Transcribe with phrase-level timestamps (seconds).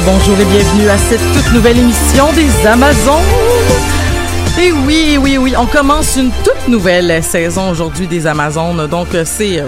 [0.00, 3.22] bonjour et bienvenue à cette toute nouvelle émission des Amazones.
[4.60, 8.86] Et oui, oui, oui, on commence une toute nouvelle saison aujourd'hui des Amazones.
[8.88, 9.62] Donc, euh, c'est...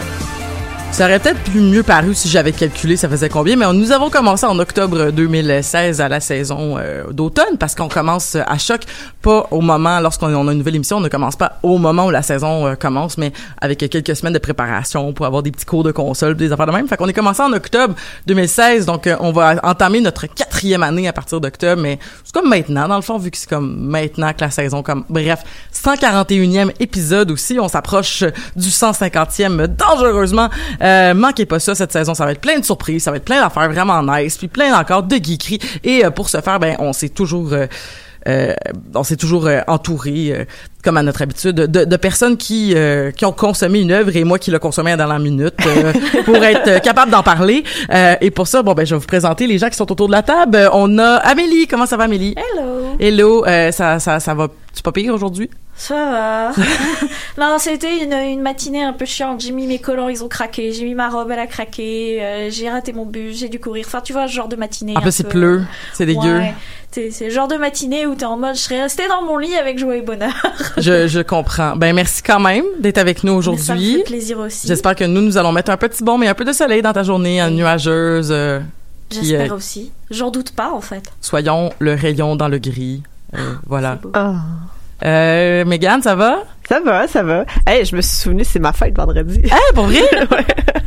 [0.96, 3.92] euh, ça aurait peut-être pu mieux paru si j'avais calculé ça faisait combien, mais nous
[3.92, 8.82] avons commencé en octobre 2016 à la saison euh, d'automne parce qu'on commence à choc,
[9.22, 12.06] pas au moment, lorsqu'on on a une nouvelle émission, on ne commence pas au moment
[12.06, 15.66] où la saison euh, commence, mais avec quelques semaines de préparation pour avoir des petits
[15.66, 16.88] cours de console, des affaires de même.
[16.88, 17.94] Fait qu'on est commencé en octobre
[18.26, 22.48] 2016, donc euh, on va entamer notre quatrième année à partir d'octobre, mais c'est comme
[22.48, 25.04] maintenant, dans le fond, vu que c'est comme maintenant que la saison comme...
[25.10, 25.40] Bref,
[25.74, 28.24] 141e épisode aussi, on s'approche
[28.54, 30.48] du 150e dangereusement.
[30.86, 33.24] Euh, manquez pas ça cette saison, ça va être plein de surprises, ça va être
[33.24, 35.58] plein d'affaires vraiment nice, puis plein encore de geekeries.
[35.84, 37.66] Et euh, pour ce faire, ben on s'est toujours euh,
[38.28, 38.54] euh,
[38.94, 40.44] on s'est toujours euh, entouré, euh,
[40.82, 44.24] comme à notre habitude, de, de personnes qui euh, qui ont consommé une œuvre et
[44.24, 45.92] moi qui l'ai consommé dans la minute euh,
[46.24, 47.64] pour être euh, capable d'en parler.
[47.92, 50.06] Euh, et pour ça, bon ben je vais vous présenter les gens qui sont autour
[50.08, 50.68] de la table.
[50.72, 52.34] On a Amélie, comment ça va Amélie?
[52.36, 52.96] Hello.
[52.98, 55.48] Hello, euh, ça ça ça va tu pas pire aujourd'hui?
[55.76, 56.52] Ça va.
[57.38, 59.40] non, c'était une, une matinée un peu chiante.
[59.42, 60.72] J'ai mis mes collants, ils ont craqué.
[60.72, 62.18] J'ai mis ma robe, elle a craqué.
[62.22, 63.84] Euh, j'ai raté mon bus, j'ai dû courir.
[63.86, 64.94] Enfin, tu vois, ce genre de matinée.
[64.96, 66.38] En un plus il peu- pleut, c'est dégueu.
[66.38, 66.54] Ouais.
[66.92, 69.36] C'est c'est le genre de matinée où t'es en mode, je serais restée dans mon
[69.36, 70.32] lit avec joie et bonheur.
[70.78, 71.76] Je je comprends.
[71.76, 73.96] Ben merci quand même d'être avec nous Mais Ça me aujourd'hui.
[73.98, 74.66] fait plaisir aussi.
[74.66, 76.94] J'espère que nous, nous allons mettre un petit bon, mais un peu de soleil dans
[76.94, 78.28] ta journée euh, nuageuse.
[78.30, 78.60] euh,
[79.10, 79.92] J'espère euh, aussi.
[80.10, 81.12] J'en doute pas, en fait.
[81.20, 83.02] soyons le rayon dans le gris.
[83.34, 83.98] Euh, voilà.
[85.02, 85.06] Ah.
[85.06, 86.44] Euh, Megan, ça va?
[86.68, 87.44] Ça va, ça va.
[87.66, 89.40] Hey, je me suis souvenu, c'est ma fête vendredi.
[89.44, 90.00] Eh, pour vrai?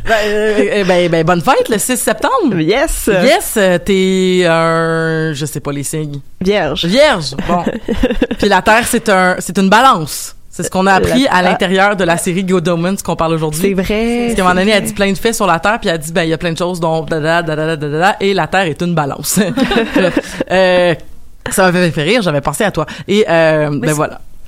[0.06, 2.58] ben, euh, ben, ben, bonne fête, le 6 septembre.
[2.58, 3.08] Yes!
[3.08, 6.20] Yes, euh, t'es un, je sais pas les signes.
[6.40, 6.84] Vierge.
[6.84, 7.34] Vierge.
[7.48, 7.64] Bon.
[8.38, 10.36] Puis la Terre, c'est un, c'est une balance.
[10.52, 13.32] C'est ce qu'on a appris La- à l'intérieur de la série Good Omens qu'on parle
[13.34, 13.60] aujourd'hui.
[13.62, 14.24] C'est vrai.
[14.26, 15.98] Parce qu'à un moment donné, elle dit plein de faits sur la Terre, puis elle
[15.98, 18.62] dit, ben, il y a plein de choses dont, da, da, da, et la Terre
[18.66, 19.38] est une balance.
[20.50, 20.94] euh,
[21.50, 22.86] ça m'avait fait rire, j'avais pensé à toi.
[23.08, 23.96] Et, euh, ben c'est-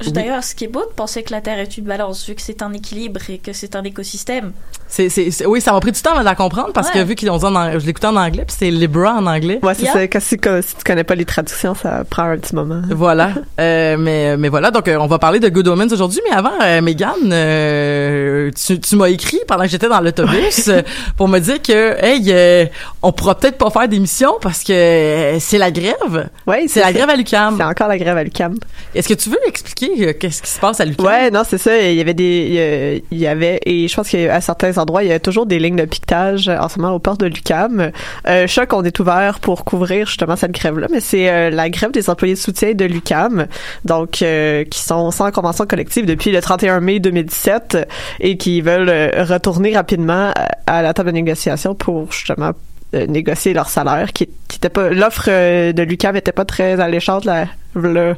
[0.09, 2.43] D'ailleurs, ce qui est beau de penser que la Terre est une balance, vu que
[2.43, 4.53] c'est un équilibre et que c'est un écosystème.
[4.89, 7.15] C'est, c'est, oui, ça m'a pris du temps avant de la comprendre parce que vu
[7.15, 9.59] qu'ils ont dit en ang- je l'écoutais en anglais, puis c'est Libra en anglais.
[9.63, 9.93] Ouais, c'est Yeah.
[9.95, 10.09] ça.
[10.09, 12.83] Quand, si, quand- si tu connais pas les traductions, ça prend un petit moment.
[12.91, 13.31] Voilà.
[13.61, 16.21] Euh, mais mais voilà, donc euh, on va parler de Good Omens aujourd'hui.
[16.29, 20.71] Mais avant, euh, Megan, euh, tu, tu m'as écrit pendant que j'étais dans l'autobus
[21.17, 22.67] pour me dire que hey, euh,
[23.03, 26.29] on pourra peut-être pas faire d'émission parce que euh, c'est la grève.
[26.47, 27.57] Ouais, C'est la grève à l'UQAM.
[27.59, 28.57] C'est encore la grève à l'UQAM.
[28.95, 31.07] Est-ce que tu veux expliquer euh, qu'est-ce qui se passe à l'UQAM?
[31.07, 31.77] Ouais, non, c'est ça.
[31.77, 35.13] Il y avait des, il y avait, et je pense qu'à certains endroits, il y
[35.13, 37.91] a toujours des lignes de piquetage en ce moment aux portes de l'UCAM.
[38.27, 41.93] Euh, Choc, on est ouvert pour couvrir justement cette grève-là, mais c'est euh, la grève
[41.93, 43.47] des employés de soutien de l'UCAM,
[43.85, 47.89] donc euh, qui sont sans convention collective depuis le 31 mai 2017
[48.21, 50.33] et qui veulent retourner rapidement
[50.67, 52.53] à, la table de négociation pour justement
[52.93, 58.15] négocier leur salaire, qui, était pas l'offre de l'UCAM était pas très alléchante là, là,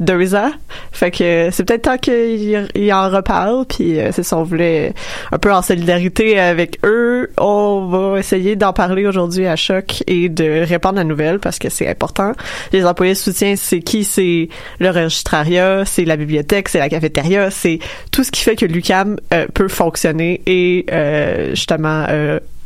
[0.00, 0.50] deux ans.
[0.90, 3.64] Fait que c'est peut-être temps qu'il il en reparle.
[3.66, 4.94] Puis euh, c'est ça, on voulait
[5.30, 7.30] un peu en solidarité avec eux.
[7.38, 11.68] On va essayer d'en parler aujourd'hui à Choc et de répandre la nouvelle parce que
[11.68, 12.32] c'est important.
[12.72, 14.04] Les employés de soutien, c'est qui?
[14.04, 14.48] C'est
[14.80, 17.78] le registrariat, c'est la bibliothèque, c'est la cafétéria, c'est
[18.10, 22.06] tout ce qui fait que l'UCAM euh, peut fonctionner et euh, justement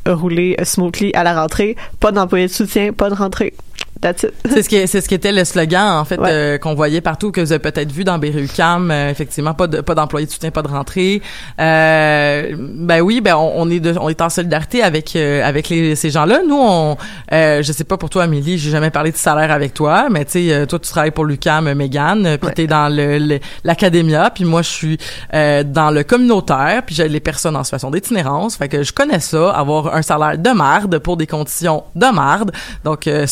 [0.07, 1.77] rouler smoothly à la rentrée.
[2.01, 3.55] Pas d'employés de soutien, pas de rentrée.
[4.15, 6.31] C'est ce qui c'est ce qui était le slogan en fait Ouais.
[6.31, 9.81] euh, qu'on voyait partout que vous avez peut-être vu dans Berry-UQAM euh, effectivement pas de
[9.81, 11.21] pas d'employés de soutien pas de rentrée.
[11.61, 15.69] Euh, ben oui ben on, on est de, on est en solidarité avec euh, avec
[15.69, 16.41] les, ces gens-là.
[16.47, 16.97] Nous on
[17.33, 20.33] je sais pas pour toi Amélie j'ai jamais parlé de salaire avec toi mais tu
[20.49, 22.53] sais toi tu travailles pour l'UQAM Megan euh, puis Ouais.
[22.55, 24.99] t'es dans le l'académia puis moi je suis
[25.33, 28.57] dans le communautaire puis j'ai les personnes en situation d'itinérance.
[28.57, 32.53] Fait que je connais ça avoir un salaire de marde pour des conditions de marde.
[32.85, 33.27] Donc euh,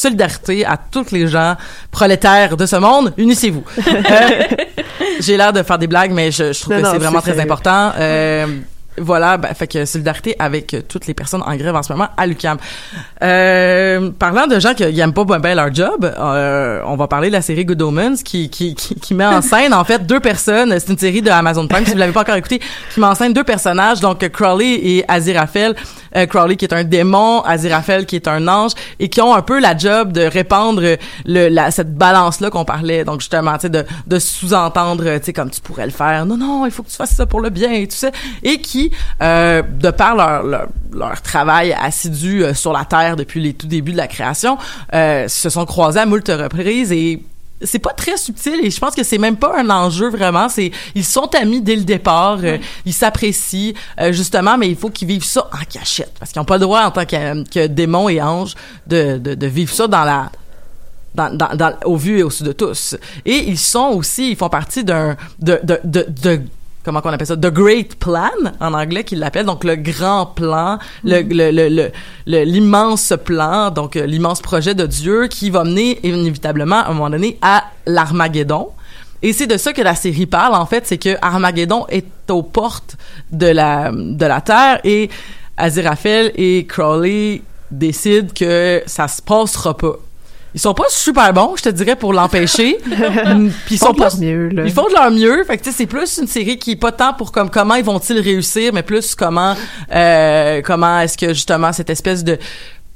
[0.64, 1.56] à tous les gens
[1.90, 4.30] prolétaires de ce monde unissez-vous Euh,
[5.20, 7.32] j'ai l'air de faire des blagues mais je, je trouve Non, que c'est vraiment très
[7.32, 7.42] sérieux.
[7.50, 8.46] important euh,
[8.98, 12.08] voilà, ben, fait que solidarité avec euh, toutes les personnes en grève en ce moment
[12.16, 12.58] à l'UQAM.
[13.22, 17.28] Euh, parlant de gens qui n'aiment pas bien ben leur job, euh, on va parler
[17.28, 20.20] de la série Good Omens qui, qui, qui, qui met en scène en fait deux
[20.20, 20.78] personnes.
[20.78, 22.60] C'est une série de Amazon Prime, si vous l'avez pas encore écouté,
[22.92, 25.74] qui met en scène deux personnages, donc euh, Crowley et Aziraphale.
[26.16, 29.42] Euh, Crowley qui est un démon, Aziraphale qui est un ange, et qui ont un
[29.42, 30.82] peu la job de répandre
[31.24, 33.04] le, la, cette balance-là qu'on parlait.
[33.04, 36.26] Donc justement, tu sais, de, de sous-entendre, tu sais, comme tu pourrais le faire.
[36.26, 38.10] Non, non, il faut que tu fasses ça pour le bien et tout ça.
[38.42, 38.83] Et qui,
[39.22, 43.66] euh, de par leur, leur, leur travail assidu euh, sur la Terre depuis les tout
[43.66, 44.58] débuts de la création,
[44.92, 47.22] euh, se sont croisés à moult reprises et
[47.62, 50.70] c'est pas très subtil et je pense que c'est même pas un enjeu vraiment c'est
[50.94, 55.08] ils sont amis dès le départ euh, ils s'apprécient euh, justement mais il faut qu'ils
[55.08, 58.08] vivent ça en cachette parce qu'ils ont pas le droit en tant que, que démons
[58.10, 58.54] et anges
[58.86, 60.30] de, de, de vivre ça dans la
[61.14, 62.96] dans, dans, dans- au vu et au su de tous.
[63.24, 66.42] Et ils sont aussi, ils font partie d'un, de, de, de, de-
[66.84, 68.28] comment qu'on appelle ça, the great plan
[68.60, 71.90] en anglais qu'ils l'appellent, donc le grand plan, le, le, le, le-
[72.26, 76.92] le- l'immense plan, donc euh, l'immense projet de Dieu qui va mener inévitablement à un
[76.92, 78.68] moment donné à l'Armageddon.
[79.22, 82.42] Et c'est de ça que la série parle, en fait, c'est que Armageddon est aux
[82.42, 82.96] portes
[83.32, 85.08] de la, de la Terre et
[85.56, 87.40] Aziraphale et Crowley
[87.70, 89.94] décident que ça se passera pas.
[90.54, 92.78] Ils sont pas super bons, je te dirais, pour l'empêcher.
[92.86, 94.62] Mm, Puis ils font sont de pas leur mieux, là.
[94.64, 95.44] Ils font de leur mieux.
[95.44, 97.74] Fait que tu sais, c'est plus une série qui est pas tant pour comme comment
[97.74, 99.54] ils vont-ils réussir, mais plus comment
[99.94, 102.38] euh, comment est-ce que justement cette espèce de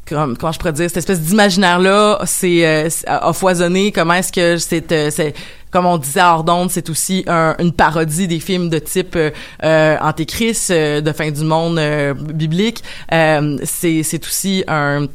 [0.09, 4.15] comme, comment je pourrais dire cette espèce d'imaginaire là c'est euh, c'est- a foisonné comment
[4.15, 5.35] est-ce que c'est euh, c'est
[5.71, 9.31] comme on disait à Ordonne, c'est aussi un- une parodie des films de type euh,
[9.65, 12.83] euh, Antéchrist, euh, de fin du monde euh, biblique.
[13.13, 15.07] Euh, c'est c'est aussi un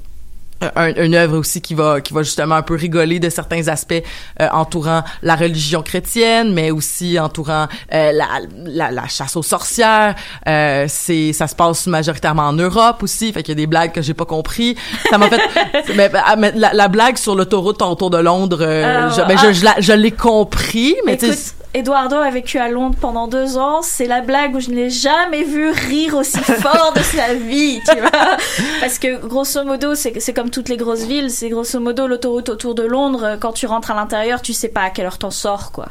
[0.76, 3.94] un- une œuvre aussi qui va qui va justement un peu rigoler de certains aspects
[4.42, 8.26] euh, entourant la religion chrétienne mais aussi entourant euh, la,
[8.66, 10.16] la, la chasse aux sorcières
[10.48, 13.92] euh, c'est ça se passe majoritairement en Europe aussi fait qu'il y a des blagues
[13.92, 14.76] que j'ai pas compris
[15.10, 15.42] ça m'a fait
[15.96, 19.38] mais, ah, mais la, la blague sur l'autoroute autour de Londres euh, Alors, je, ben,
[19.38, 19.52] ah.
[19.52, 21.28] je, je, je l'ai compris mais tu
[21.76, 23.82] Eduardo a vécu à Londres pendant deux ans.
[23.82, 27.82] C'est la blague où je ne l'ai jamais vu rire aussi fort de sa vie,
[27.90, 28.38] tu vois.
[28.80, 31.32] Parce que grosso modo, c'est comme toutes les grosses villes.
[31.32, 33.38] C'est grosso modo l'autoroute autour de Londres.
[33.40, 35.88] Quand tu rentres à l'intérieur, tu sais pas à quelle heure t'en sors, quoi.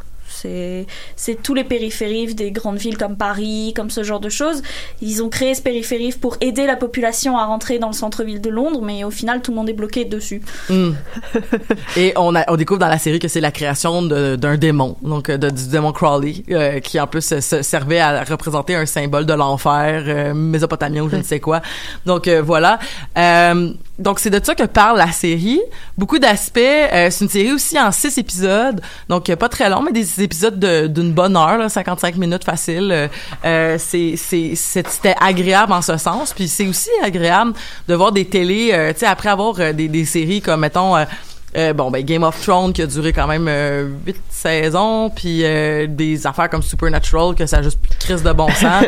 [1.16, 4.62] C'est tous les périphériques des grandes villes comme Paris, comme ce genre de choses.
[5.00, 8.50] Ils ont créé ce périphérique pour aider la population à rentrer dans le centre-ville de
[8.50, 10.42] Londres, mais au final, tout le monde est bloqué dessus.
[10.68, 10.92] Hmm.
[11.96, 15.68] Et on, découvre dans la série que c'est la création d'un démon, donc euh, du
[15.68, 20.04] démon Crowley, euh, qui en plus euh, se servait à représenter un symbole de l'enfer,
[20.06, 21.60] euh, mésopotamien ou je ne sais quoi.
[22.06, 22.78] Donc voilà.
[23.98, 25.60] Donc c'est de ça que parle la série.
[25.98, 26.58] Beaucoup d'aspects.
[26.58, 30.22] Euh, c'est une série aussi en six épisodes, donc euh, pas très long, mais des
[30.22, 32.90] épisodes de- d'une bonne heure, là, 55 minutes facile.
[32.90, 33.08] Euh,
[33.44, 34.16] euh, c'est-
[34.56, 36.32] c'était agréable en ce sens.
[36.32, 37.52] Puis c'est aussi agréable
[37.86, 40.96] de voir des télés, euh, tu sais, après avoir euh, des, des séries comme mettons.
[41.56, 45.44] Euh, bon, ben Game of Thrones qui a duré quand même euh, huit saisons, puis
[45.44, 48.84] euh, des affaires comme Supernatural que ça a juste plus de crise de bon sens.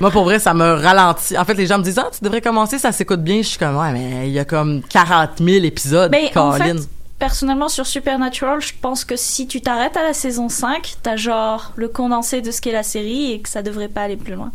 [0.00, 1.38] Moi, pour vrai, ça me ralentit.
[1.38, 3.38] En fait, les gens me disent, ah, tu devrais commencer, ça s'écoute bien.
[3.42, 6.74] Je suis comme, ouais, mais il y a comme 40 000 épisodes, Mais en fait,
[7.18, 11.72] personnellement, sur Supernatural, je pense que si tu t'arrêtes à la saison 5, t'as genre
[11.76, 14.50] le condensé de ce qu'est la série et que ça devrait pas aller plus loin.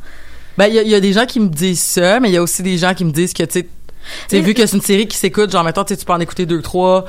[0.57, 2.33] Ben, il y, a- il y a des gens qui me disent ça, mais il
[2.33, 3.65] y a aussi des gens qui me disent que, tu
[4.29, 6.62] sais, vu que c'est une série qui s'écoute, genre, mettons, tu peux en écouter deux,
[6.62, 7.05] trois,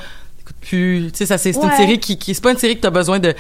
[0.47, 1.77] t'écoutes plus, tu sais, ça, c'est c'est une Ouais.
[1.77, 3.35] série qui, qui c'est pas une série que t'as besoin de,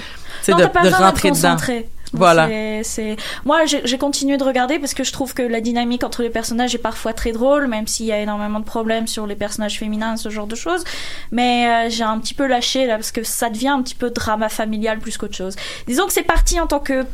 [0.48, 1.40] Non, de, pas de rentrer dedans.
[1.40, 1.88] concentré.
[2.12, 2.48] Voilà.
[2.84, 6.22] C'est- Moi, j'ai j'ai continué de regarder parce que je trouve que la dynamique entre
[6.22, 9.34] les personnages est parfois très drôle, même s'il y a énormément de problèmes sur les
[9.34, 10.84] personnages féminins, ce genre de choses.
[11.32, 14.10] Mais euh, j'ai un petit peu lâché là parce que ça devient un petit peu
[14.10, 15.56] drama familial plus qu'autre chose.
[15.88, 17.04] Disons que c'est parti en tant que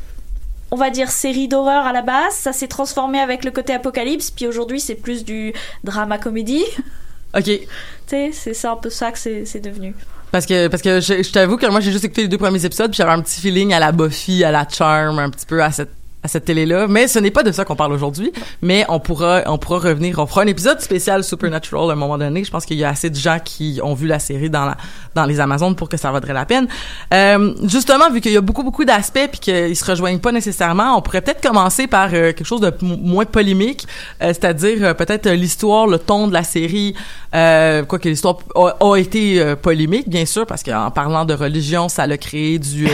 [0.71, 4.31] on va dire série d'horreur à la base, ça s'est transformé avec le côté apocalypse,
[4.31, 5.53] puis aujourd'hui c'est plus du
[5.85, 6.65] drama comédie.
[7.37, 7.51] OK.
[8.33, 9.95] Sais, c'est un peu ça que c'est c'est devenu.
[10.31, 12.65] Parce que, parce que je, je t'avoue que moi, j'ai juste écouté les deux premiers
[12.65, 15.63] épisodes, puis j'avais un petit feeling à la Buffy, à la Charm, un petit peu
[15.63, 15.91] à cette,
[16.23, 16.87] à cette télé-là.
[16.89, 18.33] Mais ce n'est pas de ça qu'on parle aujourd'hui.
[18.61, 20.19] Mais on pourra, on pourra revenir.
[20.19, 22.45] On fera un épisode spécial Supernatural à un moment donné.
[22.45, 24.77] Je pense qu'il y a assez de gens qui ont vu la série dans la,
[25.15, 26.69] dans les Amazones pour que ça vaudrait la peine.
[27.13, 30.97] Euh, justement, vu qu'il y a beaucoup, beaucoup d'aspects puis qu'ils se rejoignent pas nécessairement,
[30.97, 33.87] on pourrait peut-être commencer par euh, quelque chose de moins polémique,
[34.23, 36.95] euh, c'est-à-dire euh, peut-être euh, l'histoire, le ton de la série,
[37.35, 42.07] euh, quoi que l'histoire a, été polémique, bien sûr, parce qu'en parlant de religion, ça
[42.07, 42.89] l'a créé du...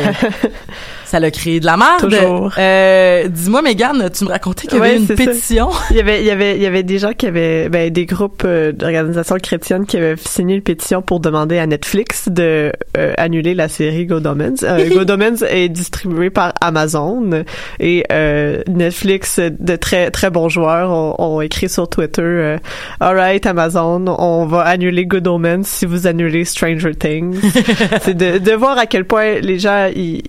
[1.09, 2.01] ça l'a créé de la merde.
[2.11, 2.53] Toujours.
[2.59, 5.15] Euh, Dis-moi, Megan, tu me racontais qu'il y avait Ouais, une ça.
[5.15, 5.69] pétition.
[5.91, 8.07] Il y avait, il y avait, il y avait des gens qui avaient, ben, des
[8.07, 13.13] groupes euh, d'organisations chrétiennes qui avaient signé une pétition pour demander à Netflix de euh,
[13.17, 14.63] annuler la série God Omens.
[14.65, 17.43] Euh, God Omens est distribué par Amazon
[17.81, 22.59] et euh, Netflix, de très très bons joueurs, ont, ont écrit sur Twitter, euh,
[23.01, 27.41] alright Amazon, on va annuler Good Omens si vous annulez Stranger Things.
[28.03, 30.23] C'est de, de voir à quel point les gens ils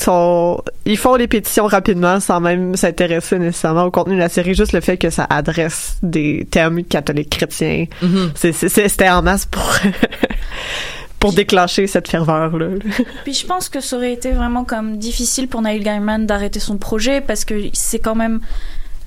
[0.00, 4.54] sont, ils font les pétitions rapidement sans même s'intéresser nécessairement au contenu de la série,
[4.54, 7.86] juste le fait que ça adresse des thèmes catholiques chrétiens.
[8.02, 8.32] Mhm.
[8.34, 9.72] C'était en masse pour
[11.18, 12.68] pour déclencher cette ferveur là.
[13.24, 16.78] Puis je pense que ça aurait été vraiment comme difficile pour Neil Gaiman d'arrêter son
[16.78, 18.40] projet parce que c'est quand même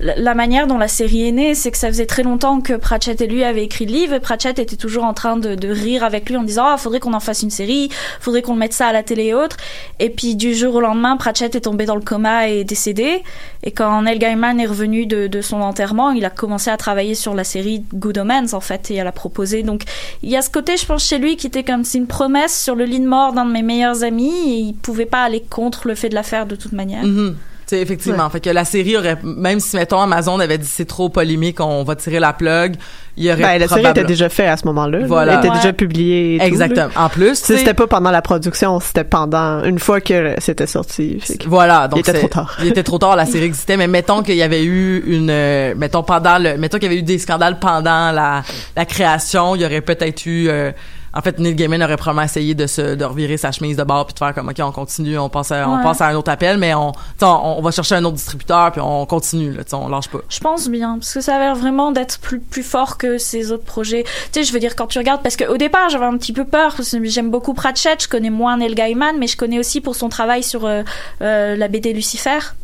[0.02, 3.20] la manière dont la série est née, c'est que ça faisait très longtemps que Pratchett
[3.20, 6.28] et lui avaient écrit le livre et Pratchett était toujours en train de, rire avec
[6.28, 7.88] lui en disant ah faudrait qu'on en fasse une série,
[8.20, 9.56] faudrait qu'on mette ça à la télé et autres.
[10.00, 13.22] Et puis du jour au lendemain, Pratchett est tombé dans le coma et est décédé.
[13.62, 17.34] Et quand Neil Gaiman est revenu de, son enterrement, il a commencé à travailler sur
[17.34, 19.62] la série Good Omens en fait et à la proposer.
[19.62, 19.82] Donc
[20.22, 22.60] il y a ce côté, je pense, chez lui qui était comme c'est une promesse
[22.60, 25.40] sur le lit de mort d'un de mes meilleurs amis et il pouvait pas aller
[25.40, 27.04] contre le fait de la faire de toute manière.
[27.04, 27.36] Mhm.
[27.72, 28.28] C'est effectivement.
[28.28, 31.84] Fait que la série aurait, même si mettons Amazon avait dit c'est trop polémique, on
[31.84, 32.74] va tirer la plug,
[33.16, 34.98] il y aurait Ben, la série était déjà faite à ce moment-là.
[34.98, 35.06] là.
[35.06, 35.32] Voilà.
[35.32, 35.56] Elle était Ouais.
[35.56, 36.34] déjà publiée.
[36.34, 36.48] et tout, là.
[36.48, 36.88] Exactement.
[36.96, 41.18] En plus, C'était pas pendant la production, c'était pendant une fois que c'était sorti.
[41.40, 42.56] Que- Voilà, donc Il était trop tard.
[42.60, 45.74] Il était trop tard, la série existait, mais mettons qu'il y avait eu une, euh,
[45.74, 48.42] mettons pendant le, mettons qu'il y avait eu des scandales pendant la,
[48.76, 50.72] la création, il y aurait peut-être eu, euh,
[51.14, 54.06] en fait, Neil Gaiman aurait probablement essayé de se, de revirer sa chemise de bord
[54.06, 56.30] puis de faire comme, ok, on continue, on passe à, on passe à un autre
[56.30, 57.26] appel, mais on, on,
[57.58, 60.20] on va chercher un autre distributeur puis on continue, là, on lâche pas.
[60.28, 63.52] Je pense bien, parce que ça a l'air vraiment d'être plus, plus fort que ces
[63.52, 64.04] autres projets.
[64.04, 66.44] Tu sais, je veux dire, quand tu regardes, parce qu'au départ, j'avais un petit peu
[66.44, 69.80] peur, parce que j'aime beaucoup Pratchett, je connais moins Neil Gaiman, mais je connais aussi
[69.80, 70.82] pour son travail sur euh,
[71.20, 72.54] euh, la BD Lucifer,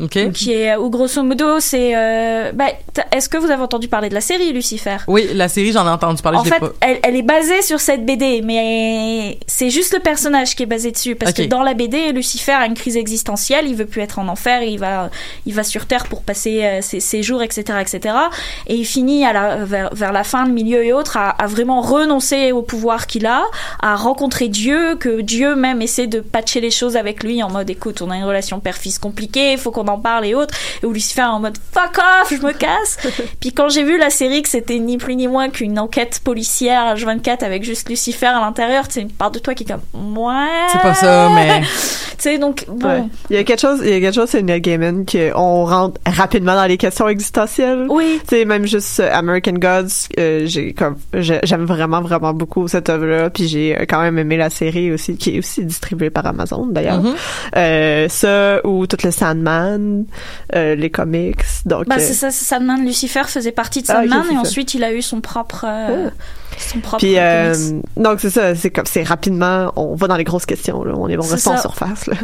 [0.00, 0.32] Ok?
[0.32, 1.92] qui est, où grosso modo, c'est...
[1.94, 2.66] Euh, bah,
[3.12, 4.96] Est-ce que vous avez entendu parler de la série Lucifer?
[5.06, 6.72] Oui, la série, j'en ai entendu parler, en je fait, pas.
[6.80, 10.90] elle, elle est basée sur cette BD, mais c'est juste le personnage qui est basé
[10.90, 11.14] dessus.
[11.14, 14.28] Parce que dans la BD, Lucifer a une crise existentielle, il veut plus être en
[14.28, 15.10] enfer, il va,
[15.46, 18.14] il va sur Terre pour passer euh, ses, ses jours, etc., etc.
[18.66, 21.46] Et il finit à la, vers, vers la fin, le milieu et autres, à, à
[21.46, 23.44] vraiment renoncer au pouvoir qu'il a,
[23.80, 27.70] à rencontrer Dieu, que Dieu même essaie de patcher les choses avec lui en mode,
[27.70, 30.54] écoute, on a une relation père-fils compliquée, il faut qu'on en parle et autres.
[30.82, 32.98] Et où Lucifer est en mode, fuck off, je me casse.
[33.40, 36.94] Puis quand j'ai vu la série que c'était ni plus ni moins qu'une enquête policière
[36.94, 40.68] H24 avec juste Lucifer à l'intérieur, c'est une part de toi qui est comme ouais.
[40.72, 41.62] C'est pas ça, mais-
[42.16, 42.86] Tu sais, donc bon.
[42.88, 43.02] Ouais.
[43.28, 46.00] Il y a quelque chose, il y a quelque chose, c'est Neil Gaiman qu'on rentre
[46.06, 47.86] rapidement dans les questions existentielles.
[47.90, 48.20] Oui.
[48.28, 52.68] Tu sais, même juste euh, American Gods, euh, j'ai comme, j'ai- j'aime vraiment, vraiment beaucoup
[52.68, 56.08] cette œuvre-là, puis j'ai euh, quand même aimé la série aussi, qui est aussi distribuée
[56.10, 57.02] par Amazon d'ailleurs.
[57.02, 57.14] Mhm.
[57.56, 59.73] Euh, ça, ou tout le Sandman,
[60.54, 61.86] euh, les comics, donc...
[61.86, 62.84] Bah, euh, c'est ça, c'est Sandman.
[62.84, 64.40] Lucifer faisait partie de Ah, Sandman c'est et ça.
[64.40, 66.10] ensuite il a eu son propre, euh,
[66.58, 66.98] son propre.
[66.98, 67.54] Puis euh,
[67.96, 71.08] donc c'est ça, c'est comme c'est rapidement, on va dans les grosses questions là, on
[71.08, 72.14] est on C'est reste en surface là.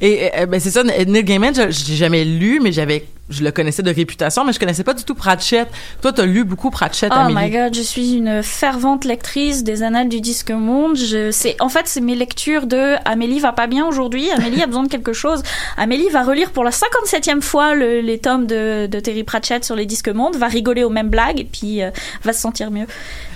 [0.00, 3.50] Et euh, ben c'est ça, Neil Gaiman, je j'ai jamais lu, mais j'avais, je le
[3.52, 5.68] connaissais de réputation, mais je connaissais pas du tout Pratchett.
[6.02, 7.38] Toi, t'as lu beaucoup Pratchett, Oh Amélie.
[7.40, 10.96] my god, je suis une fervente lectrice des annales du disque monde.
[10.96, 14.66] Je, c'est, en fait, c'est mes lectures de Amélie va pas bien aujourd'hui, Amélie a
[14.66, 15.42] besoin de quelque chose.
[15.76, 19.76] Amélie va relire pour la 57e fois le- les tomes de, de Terry Pratchett sur
[19.76, 21.90] les disques monde, va rigoler aux mêmes blagues et puis euh,
[22.24, 22.86] va se sentir mieux.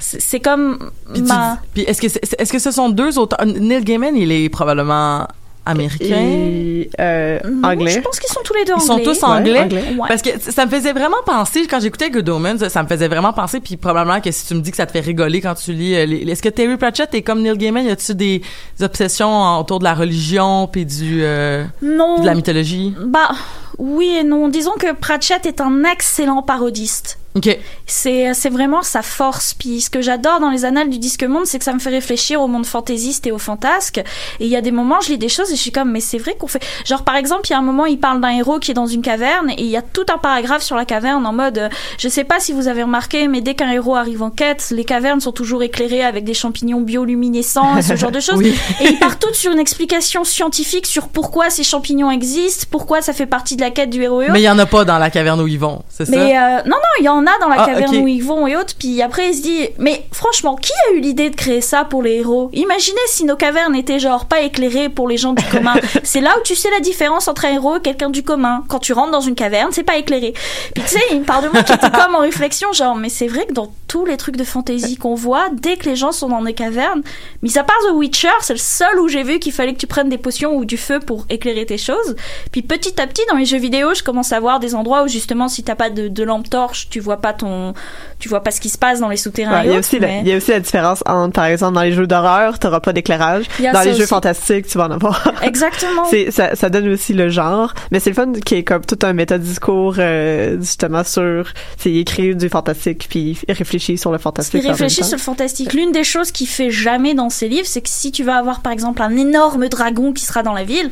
[0.01, 1.59] C'est, comme Puis, ma...
[1.73, 3.45] puis est-ce que est-ce que ce sont deux auteurs?
[3.47, 5.27] Neil Gaiman, il est probablement
[5.67, 6.17] américain.
[6.21, 7.91] Et euh, Non, anglais.
[7.91, 9.05] Je pense qu'ils sont tous les deux Ils sont anglais.
[9.05, 9.53] tous anglais.
[9.53, 9.85] Ouais, anglais.
[9.99, 10.09] Ouais.
[10.09, 13.33] Parce que ça me faisait vraiment penser, quand j'écoutais Good Omens, ça me faisait vraiment
[13.33, 15.73] penser, puis probablement que si tu me dis que ça te fait rigoler quand tu
[15.73, 15.95] lis...
[15.95, 17.85] euh, les- Est-ce que Terry Pratchett est comme Neil Gaiman?
[17.85, 18.43] Y a-tu des,
[18.79, 22.21] des obsessions autour de la religion puis du euh, Non.
[22.21, 22.95] de la mythologie?
[23.07, 23.31] Bah,
[23.79, 24.49] oui et non.
[24.49, 27.19] Disons que Pratchett est un excellent parodiste.
[27.35, 27.59] OK.
[27.87, 29.55] C'est vraiment sa force.
[29.55, 31.91] Puis ce que j'adore dans les annales du disque monde, c'est que ça me fait
[31.91, 33.99] réfléchir au monde fantaisiste et au fantasque.
[33.99, 36.01] Et il y a des moments, je lis des choses et je suis comme, mais
[36.01, 36.63] c'est vrai qu'on fait.
[36.85, 38.87] Genre par exemple, il y a un moment, il parle d'un héros qui est dans
[38.87, 41.69] une caverne et il y a tout un paragraphe sur la caverne en mode, euh,
[41.99, 44.85] je sais pas si vous avez remarqué, mais dès qu'un héros arrive en quête, les
[44.85, 48.37] cavernes sont toujours éclairées avec des champignons bioluminescents et ce genre de choses.
[48.37, 48.55] Oui.
[48.81, 53.13] Et il part tout sur une explication scientifique sur pourquoi ces champignons existent, pourquoi ça
[53.13, 55.11] fait partie de la quête du héros Mais il y en a pas dans la
[55.11, 56.13] caverne où ils vont, c'est ça?
[56.13, 58.47] mais euh, non, non, il y en a dans la Ah, caverne où ils vont
[58.47, 58.75] et autres.
[58.79, 62.03] Puis après, il se dit, mais franchement, qui a eu l'idée de créer ça pour
[62.03, 62.51] les héros?
[62.53, 65.75] Imaginez si nos cavernes étaient genre pas éclairées pour les gens du commun.
[66.03, 68.65] c'est là où tu sais la différence entre un héros et quelqu'un du commun.
[68.69, 70.35] Quand tu rentres dans une caverne, c'est pas éclairé.
[70.75, 73.09] Puis tu sais, il me parle de moi qui était comme en réflexion, genre, mais
[73.09, 76.13] c'est vrai que dans tous les trucs de fantasy qu'on voit, dès que les gens
[76.13, 77.03] sont dans des cavernes,
[77.43, 79.87] mis à part The Witcher, c'est le seul où j'ai vu qu'il fallait que tu
[79.87, 82.17] prennes des potions ou du feu pour éclairer tes choses.
[82.51, 85.09] Puis petit à petit, dans les jeux vidéo, je commence à voir des endroits où
[85.09, 87.75] justement, si t'as pas de, de lampe torche, tu vois pas ton,
[88.19, 89.61] tu vois pas ce qui se passe dans les souterrains.
[89.61, 91.47] Ouais, il y a aussi la, mais- il y a aussi la différence entre par
[91.47, 94.91] exemple dans les jeux d'horreur, t'auras pas d'éclairage, dans les jeux fantastiques, tu vas en
[94.93, 95.33] avoir.
[95.43, 96.05] Exactement.
[96.11, 98.99] C'est ça, ça donne aussi le genre, mais c'est le fun qui est comme tout
[99.03, 101.47] un métadiscours euh, justement sur
[101.79, 104.63] c'est écrit du fantastique puis il réfléchit sur le fantastique.
[104.65, 105.73] Il réfléchit sur le fantastique.
[105.73, 108.61] L'une des choses qu'il fait jamais dans ses livres, c'est que si tu vas avoir
[108.61, 110.91] par exemple un énorme dragon qui sera dans la ville,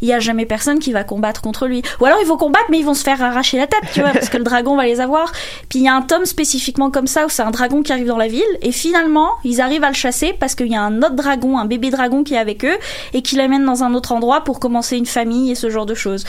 [0.00, 1.82] il y a jamais personne qui va combattre contre lui.
[2.00, 4.10] Ou alors ils vont combattre, mais ils vont se faire arracher la tête, tu vois,
[4.10, 5.32] parce que le dragon va les avoir.
[5.68, 8.06] Puis il y a un tome spécifiquement comme ça où c'est un dragon qui arrive
[8.06, 10.98] dans la ville et finalement ils arrivent à le chasser parce qu'il y a un
[10.98, 12.76] autre dragon, un bébé dragon qui est avec eux
[13.12, 15.94] et qui l'amène dans un autre endroit pour commencer une famille et ce genre de
[15.94, 16.24] choses.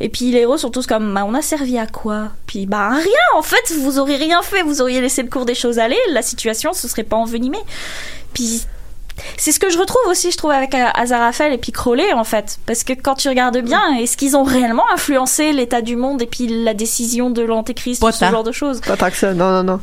[0.00, 2.28] Et puis les héros sont tous comme, bah, on a servi à quoi?
[2.46, 5.54] Puis bah rien, en fait, vous auriez rien fait, vous auriez laissé le cours des
[5.54, 7.58] choses aller, la situation se serait pas envenimée.
[8.32, 8.62] Puis
[9.36, 12.24] c'est ce que je retrouve aussi, je trouve, avec euh, Azaraphale et puis Crowley, en
[12.24, 12.58] fait.
[12.66, 16.26] Parce que quand tu regardes bien, est-ce qu'ils ont réellement influencé l'état du monde et
[16.26, 18.80] puis la décision de l'antéchrist ou ce genre de choses?
[18.80, 19.80] Pas tant que ça, non, non, non.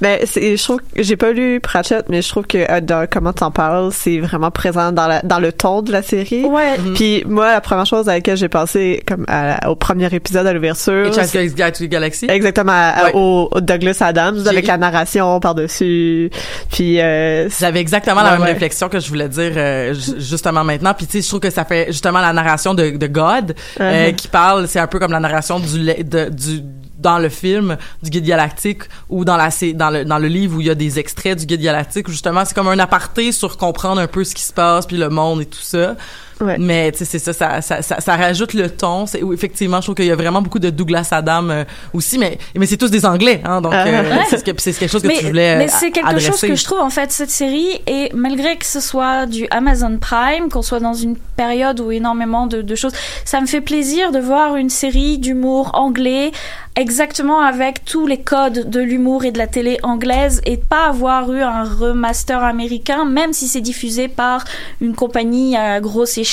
[0.00, 3.06] Mais c'est, je trouve que j'ai pas lu Pratchett, mais je trouve que euh, dans
[3.10, 6.44] comment t'en parles, c'est vraiment présent dans la, dans le ton de la série.
[6.44, 6.76] Ouais.
[6.94, 10.52] Puis moi, la première chose à laquelle j'ai pensé, comme à- au premier épisode à
[10.52, 12.26] l'ouverture, Hitchhiker's Guide to the Galaxy?
[12.28, 16.30] exactement à- au, au Douglas Adams avec la narration par dessus.
[16.70, 18.50] Puis euh, J'avais exactement la Ouais, même ouais.
[18.76, 20.92] Réflexion que je voulais dire euh, ju- justement maintenant.
[20.94, 24.10] Puis tu sais, je trouve que ça fait justement la narration de, de God euh,
[24.10, 24.14] Uh-huh.
[24.14, 26.62] qui parle, c'est un peu comme la narration du, de- du
[26.98, 30.60] dans le film du guide galactique ou dans la dans le dans le livre où
[30.60, 33.56] il y a des extraits du guide galactique où justement c'est comme un aparté sur
[33.58, 35.94] comprendre un peu ce qui se passe puis le monde et tout ça.
[36.40, 36.56] Ouais.
[36.58, 39.86] Mais tu sais c'est ça ça, ça ça ça rajoute le ton, c'est effectivement je
[39.86, 42.90] trouve qu'il y a vraiment beaucoup de Douglas Adam euh, aussi mais mais c'est tous
[42.90, 43.86] des anglais hein donc Uh-huh.
[43.86, 44.24] euh, Ouais.
[44.28, 46.26] c'est ce que c'est quelque chose que mais, tu voulais mais c'est quelque adresser.
[46.32, 49.96] chose que je trouve en fait cette série et malgré que ce soit du Amazon
[49.98, 52.92] Prime qu'on soit dans une période où énormément de, de choses
[53.24, 56.32] ça me fait plaisir de voir une série d'humour anglais
[56.78, 60.88] exactement avec tous les codes de l'humour et de la télé anglaise et de pas
[60.88, 64.44] avoir eu un remaster américain même si c'est diffusé par
[64.82, 66.25] une compagnie à grosse échelle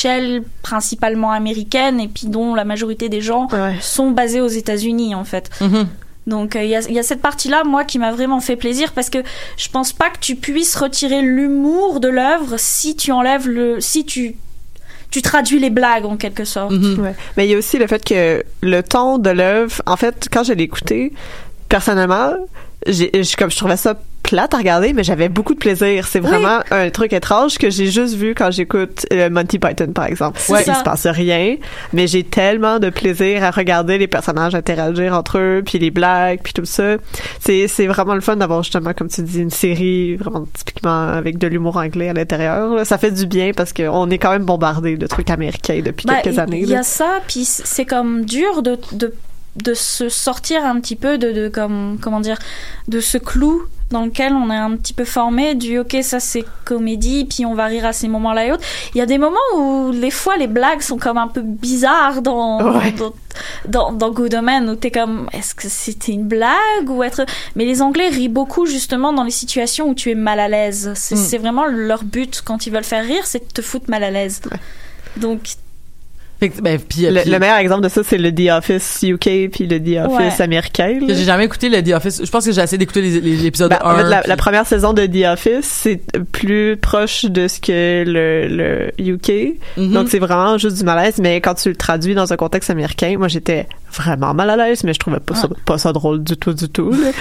[0.62, 3.76] principalement américaine et puis dont la majorité des gens Ouais.
[3.82, 5.88] sont basés aux États-Unis en fait Mhm.
[6.28, 8.56] donc euh, il y, a, il y a cette partie-là, moi, qui m'a vraiment fait
[8.56, 9.20] plaisir parce que
[9.58, 14.06] je pense pas que tu puisses retirer l'humour de l'œuvre si tu enlèves le, si
[14.06, 14.36] tu
[15.12, 16.72] tu traduis les blagues en quelque sorte.
[16.72, 17.00] Mhm.
[17.00, 17.14] Ouais.
[17.38, 20.44] Mais il y a aussi le fait que le ton de l'œuvre, en fait, quand
[20.44, 21.14] je l'ai écouté,
[21.70, 22.34] personnellement,
[22.88, 26.08] j'ai, comme je trouvais ça plate à regarder, mais j'avais beaucoup de plaisir.
[26.08, 30.06] C'est vraiment un truc étrange que j'ai juste vu quand j'écoute euh, Monty Python, par
[30.06, 30.40] exemple.
[30.50, 31.58] Ouais, il se passe rien,
[31.92, 36.40] mais j'ai tellement de plaisir à regarder les personnages interagir entre eux, puis les blagues,
[36.42, 36.96] puis tout ça.
[37.40, 41.38] C'est c'est vraiment le fun d'avoir justement, comme tu dis, une série vraiment typiquement avec
[41.38, 42.74] de l'humour anglais à l'intérieur.
[42.76, 42.86] là.
[42.86, 46.22] Ça fait du bien parce qu'on est quand même bombardé de trucs américains depuis Bah,
[46.24, 46.60] quelques années.
[46.62, 46.80] Il y là.
[46.80, 49.14] a ça, puis c'est comme dur de, de,
[49.62, 52.38] de se sortir un petit peu de, de comme, comment dire,
[52.88, 56.44] de ce clou dans lequel on est un petit peu formé du ok ça c'est
[56.66, 59.38] comédie puis on va rire à ces moments-là et autres il y a des moments
[59.58, 62.92] où les fois les blagues sont comme un peu bizarres dans Ouais.
[62.94, 63.14] dans,
[63.68, 67.26] dans, dans Good Omen où t'es comme est-ce que c'était une blague ou être
[67.56, 70.92] mais les Anglais rient beaucoup justement dans les situations où tu es mal à l'aise
[70.96, 71.42] c'est Mm.
[71.42, 74.42] vraiment leur but quand ils veulent faire rire c'est de te foutre mal à l'aise
[75.18, 75.63] donc Fait que,
[76.62, 80.38] ben, Le, meilleur exemple de ça, c'est le The Office UK puis le The Office
[80.40, 80.42] Ouais.
[80.44, 81.00] américain.
[81.08, 82.22] j'ai jamais écouté le The Office.
[82.24, 83.94] Je pense que j'ai essayé d'écouter les, les- l'épisode Ben, 1.
[83.94, 86.02] en fait, la, première saison de The Office, c'est
[86.32, 89.58] plus proche de ce que le, le UK.
[89.78, 89.94] Mhm.
[89.94, 91.18] Donc, c'est vraiment juste du malaise.
[91.20, 94.84] Mais quand tu le traduis dans un contexte américain, moi, j'étais vraiment mal à l'aise,
[94.84, 96.92] mais je trouvais pas, ça, pas ça drôle du tout, du tout.
[96.92, 97.12] là.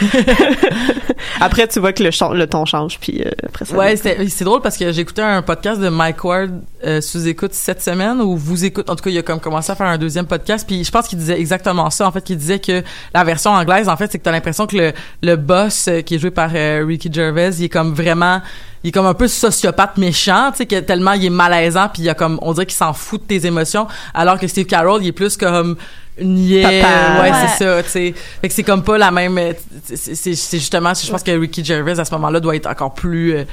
[1.40, 3.76] après, tu vois que le, le ton change, puis euh, après ça...
[3.76, 6.50] Ouais, c'est drôle parce que écouté un podcast de Mike Ward
[6.84, 9.70] euh, sous écoute cette semaine ou vous écoute en tout cas il a comme commencé
[9.72, 12.36] à faire un deuxième podcast puis je pense qu'il disait exactement ça en fait qu'il
[12.36, 12.82] disait que
[13.14, 16.16] la version anglaise en fait c'est que t'as l'impression que le le boss euh, qui
[16.16, 18.40] est joué par euh, Ricky Gervais il est comme vraiment
[18.84, 22.02] il est comme un peu sociopathe méchant, tu sais, que tellement il est malaisant, puis
[22.02, 24.66] il y a comme, on dirait qu'il s'en fout de tes émotions, alors que Steve
[24.66, 25.76] Carroll, il est plus comme
[26.20, 27.22] niais, Papa.
[27.22, 27.36] ouais, Ouais.
[27.56, 28.14] c'est ça, tu sais.
[28.40, 29.52] Fait que c'est comme pas la même, euh,
[29.94, 33.44] c'est justement, je pense que Ricky Gervais à ce moment-là doit être encore plus euh,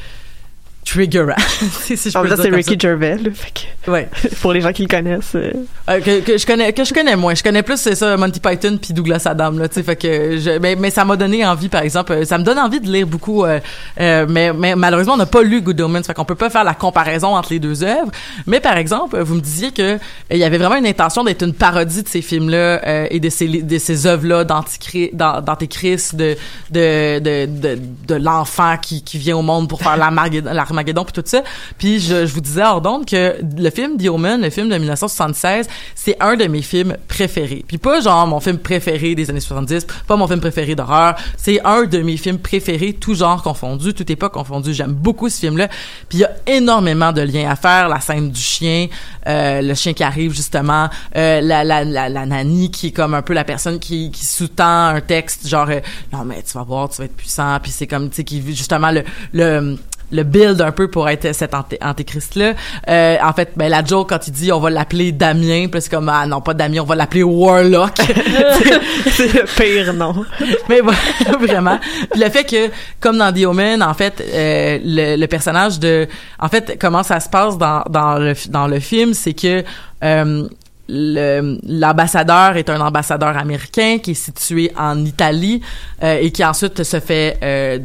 [0.85, 1.35] triggerant.
[1.83, 3.91] si je En peux c'est Ricky Gervais, là, fait que ça.
[3.91, 4.09] Ouais.
[4.41, 5.35] pour les gens qui le connaissent.
[5.35, 5.51] euh,
[5.89, 8.39] Euh, que, que je connais que je connais moins je connais plus c'est ça Monty
[8.39, 11.43] Python puis Douglas Adam là tu sais fait que je, mais, mais ça m'a donné
[11.45, 13.59] envie par exemple euh, ça me donne envie de lire beaucoup euh,
[13.97, 16.75] mais, mais malheureusement on n'a pas lu Good Omens fait qu'on peut pas faire la
[16.75, 18.11] comparaison entre les deux œuvres
[18.45, 19.97] mais par exemple vous me disiez que
[20.29, 23.29] il y avait vraiment une intention d'être une parodie de ces films là et de
[23.29, 26.35] ces de ces œuvres là d'antéchrist de
[26.69, 31.13] de de de, de l'enfant qui qui vient au monde pour faire l'Armageddon l'Armageddon puis
[31.13, 31.43] tout ça
[31.77, 34.77] puis je, je vous disais hors d'onde que le film The Omen le film de
[34.77, 37.63] 1976 c'est un de mes films préférés.
[37.67, 41.59] Puis pas genre mon film préféré des années 70, pas mon film préféré d'horreur, c'est
[41.65, 44.73] un de mes films préférés, tout genre confondu, toute époque confondu.
[44.73, 45.67] J'aime beaucoup ce film-là.
[46.07, 48.87] Puis il y a énormément de liens à faire, la scène du chien,
[49.27, 53.13] euh, le chien qui arrive justement, euh, la, la, la, la nanny qui est comme
[53.13, 55.79] un peu la personne qui, qui sous-tend un texte genre euh,
[56.13, 58.43] non mais tu vas voir, tu vas être puissant, puis c'est comme tu sais qui
[58.55, 59.03] justement le
[59.33, 59.77] le
[60.11, 62.53] le build un peu pour être cet anté- antéchrist là
[62.89, 66.09] euh, en fait ben la joke quand il dit on va l'appeler Damien c'est comme
[66.09, 67.93] ah non pas Damien on va l'appeler Warlock.
[69.11, 70.25] C'est le pire nom.
[70.67, 70.93] mais ouais,
[71.39, 71.79] vraiment.
[72.11, 72.69] Puis le fait que
[72.99, 76.07] comme dans The Omen en fait euh, le, le personnage de
[76.39, 79.63] en fait comment ça se passe dans dans le dans le film c'est que
[80.03, 80.47] euh,
[80.87, 85.61] l'ambassadeur est un ambassadeur américain qui est situé en Italie
[86.03, 87.79] euh, et qui ensuite se fait euh,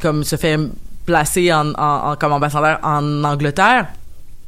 [0.00, 0.58] comme se fait
[1.06, 3.86] placer en, comme ambassadeur en Angleterre.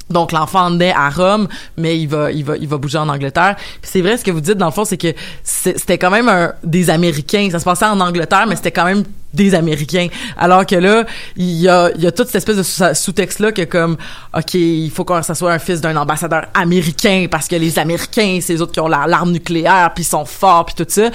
[0.09, 3.57] Donc l'enfant naît à Rome, mais il va il va il va bouger en Angleterre.
[3.83, 6.90] C'est vrai ce que vous dites dans le fond, c'est que c'était quand même des
[6.90, 7.49] Américains.
[7.51, 9.03] Ça se passait en Angleterre, mais c'était quand même
[9.35, 10.07] des Américains.
[10.38, 11.05] Alors que là,
[11.37, 13.97] il y a toute cette espèce de sous- sous-texte là que comme
[14.33, 18.38] ok, il faut que ça soit un fils d'un ambassadeur américain parce que les Américains,
[18.40, 21.11] c'est les autres qui ont la- l'arme nucléaire, puis ils sont forts, puis tout ça.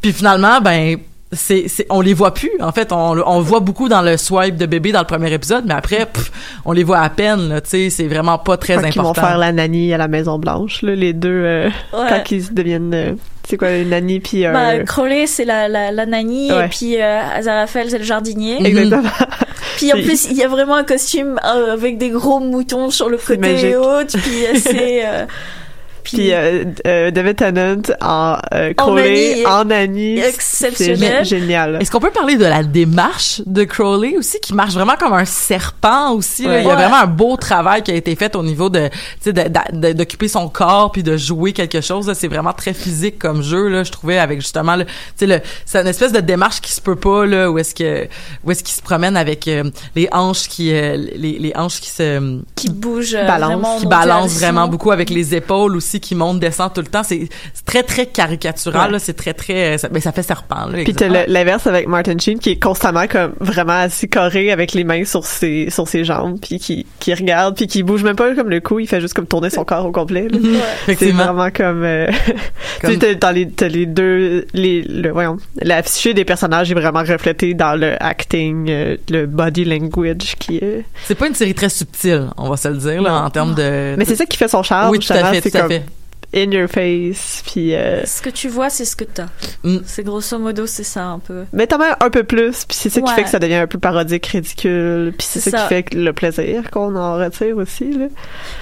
[0.00, 0.96] Puis finalement, ben
[1.34, 2.50] c'est, c'est, on les voit plus.
[2.60, 5.74] En fait, on, voit beaucoup dans le swipe de bébé dans le premier épisode, mais
[5.74, 6.30] après, pff,
[6.64, 7.48] on les voit à peine.
[7.48, 9.26] Là, tu sais, c'est vraiment pas très Quand ils vont important.
[9.28, 12.06] faire la nanny à la Maison Blanche, là, les deux, euh, Ouais.
[12.08, 13.12] quand ils deviennent, euh,
[13.48, 14.52] c'est quoi, une nanny puis un...
[14.52, 16.64] bah, Crowley c'est la, la, la nanny Ouais.
[16.64, 18.66] et puis euh, Azaraphale c'est le jardinier Mhm.
[18.66, 19.10] Exactement.
[19.76, 23.08] Puis en plus, il y a vraiment un costume euh, avec des gros moutons sur
[23.08, 24.16] le côté et autres.
[24.18, 25.02] Puis euh, c'est.
[26.04, 31.24] Puis euh, euh, David Tennant en euh, En Crowley, en c'est Exceptionnel.
[31.24, 31.78] gé- génial.
[31.80, 35.24] Est-ce qu'on peut parler de la démarche de Crowley aussi, qui marche vraiment comme un
[35.24, 36.44] serpent aussi?
[36.44, 36.50] là?
[36.50, 36.62] Ouais.
[36.62, 38.90] Il y a vraiment un beau travail qui a été fait au niveau de,
[39.92, 42.06] d'occuper son corps puis de jouer quelque chose.
[42.08, 42.14] là.
[42.14, 45.40] C'est vraiment très physique comme jeu, là, je trouvais, avec justement, le, tu sais, le,
[45.64, 48.06] c'est une espèce de démarche qui se peut pas, là, où est-ce que,
[48.44, 49.64] où est-ce qu'il se promène avec euh,
[49.96, 53.78] les hanches qui, euh, les, les hanches qui se, qui bouge Balance, vraiment.
[53.78, 57.02] qui balance vraiment beaucoup avec les épaules aussi aussi qui monte descend tout le temps
[57.02, 57.28] c'est
[57.64, 58.92] très très caricatural Ouais.
[58.92, 62.16] là, c'est très très ça, mais ça fait serpent là, Puis t'as l'inverse avec Martin
[62.18, 66.04] Sheen qui est constamment comme vraiment assis carré avec les mains sur ses sur ses
[66.04, 69.00] jambes puis qui qui regarde puis qui bouge même pas comme le cou, il fait
[69.00, 70.26] juste comme tourner son corps au complet.
[70.28, 70.38] là.
[70.98, 72.06] C'est vraiment comme, euh,
[72.80, 76.70] Comme- tu sais, t'as- dans les t'as les deux les le voyons l'affiché des personnages
[76.70, 80.84] est vraiment reflété dans le acting, euh, le body language qui est.
[81.04, 83.94] c'est pas une série très subtile on va se le dire là en termes de
[83.96, 84.90] Mais c'est ça qui fait son charme.
[84.90, 85.83] oui tout à fait tout à fait
[86.34, 87.74] in your face puis.
[87.74, 89.26] euh, Ce que tu vois, c'est ce que t'as.
[89.62, 89.78] Mm.
[89.86, 91.44] C'est grosso modo, c'est ça un peu.
[91.52, 93.66] mais t'en mets un peu plus, puis c'est ça qui fait que ça devient un
[93.66, 95.62] peu parodique, ridicule, puis c'est ça, ça.
[95.62, 97.92] qui fait que le plaisir qu'on en retire aussi.
[97.92, 98.06] Là.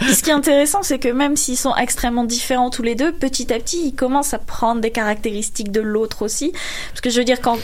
[0.00, 3.12] Puis ce qui est intéressant, c'est que même s'ils sont extrêmement différents tous les deux,
[3.12, 6.52] petit à petit, ils commencent à prendre des caractéristiques de l'autre aussi.
[6.90, 7.58] Parce que je veux dire, quand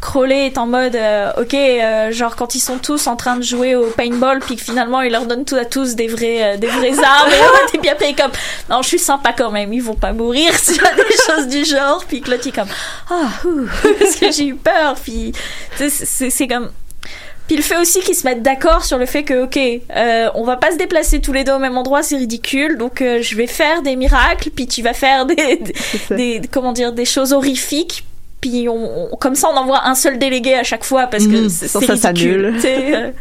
[0.00, 3.42] Crowley est en mode, euh, ok, euh, genre quand ils sont tous en train de
[3.42, 6.56] jouer au paintball, puis que finalement il leur donne tout à tous des vrais, euh,
[6.56, 7.30] des vraies armes,
[7.82, 8.32] et, après il est comme,
[8.70, 11.64] non, je suis sympa quand même, ils vont pas mourir, tu vois, des choses du
[11.64, 12.04] genre.
[12.08, 12.68] Puis il est comme,
[13.10, 13.66] ah, ouh,
[13.98, 14.94] parce que j'ai eu peur.
[14.94, 15.32] Puis
[15.76, 16.70] c'est comme
[17.50, 19.58] puis le fait aussi qu'ils se mettent d'accord sur le fait que, ok,
[19.96, 23.02] euh, on va pas se déplacer tous les deux au même endroit, c'est ridicule, donc
[23.02, 25.60] euh, je vais faire des miracles, puis tu vas faire des,
[26.10, 28.04] des- comment dire, des choses horrifiques.
[28.40, 31.42] Puis on, on- comme ça, on envoie un seul délégué à chaque fois parce que
[31.44, 31.48] Mhm.
[31.48, 32.54] c'est ça s'annule.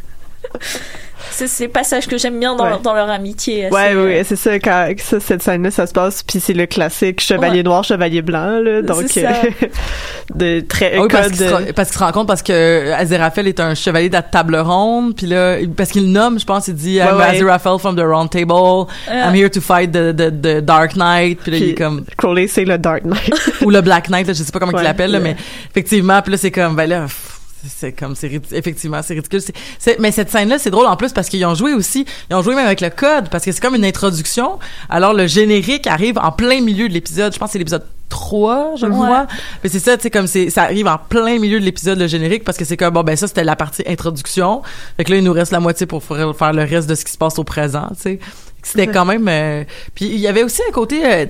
[1.20, 1.24] euh.
[1.32, 2.70] c'est c'est le passage que j'aime bien dans, Ouais.
[2.72, 3.70] leur, dans leur amitié.
[3.70, 6.66] Ouais, euh, ouais, c'est ça, quand ça, cette scène-là, ça se passe, puis c'est le
[6.66, 7.64] classique chevalier Ouais.
[7.64, 9.30] noir, chevalier blanc, là, donc, C'est ça.
[9.30, 9.68] euh,
[10.36, 12.42] de très, Ah oui, parce code, qu'il se, rend- parce qu'il se rend compte parce
[12.44, 16.46] que Aziraphale est un chevalier de la table ronde, puis là, parce qu'il nomme, je
[16.46, 17.20] pense, il dit I'm.
[17.20, 21.52] Aziraphale from the Round Table, I'm here to fight the, the, the Dark Knight, puis
[21.52, 23.34] là, il est comme Crowley, c'est le Dark Knight.
[23.62, 25.36] ou le Black Knight, là, je sais pas comment Ouais, il l'appelle, mais
[25.72, 27.29] effectivement, puis là, c'est comme, ben là, pff,
[27.68, 29.42] c'est comme, c'est effectivement, c'est ridicule.
[29.42, 32.36] C'est- c'est- mais cette scène-là, c'est drôle en plus parce qu'ils ont joué aussi, ils
[32.36, 34.60] ont joué même avec le code, parce que c'est comme une introduction.
[34.90, 37.34] Alors, le générique arrive en plein milieu de l'épisode.
[37.34, 38.92] Je pense que c'est l'épisode 3, je Ouais.
[38.92, 39.28] crois.
[39.64, 42.08] Mais c'est ça, tu sais, comme c'est, ça arrive en plein milieu de l'épisode, le
[42.08, 44.62] générique, parce que c'est comme, bon, ben ça, c'était la partie introduction.
[44.98, 47.12] Fait que là, il nous reste la moitié pour faire le reste de ce qui
[47.12, 48.20] se passe au présent, tu sais.
[48.62, 49.64] C'était quand même euh,
[49.96, 51.26] puis il y avait aussi un côté euh,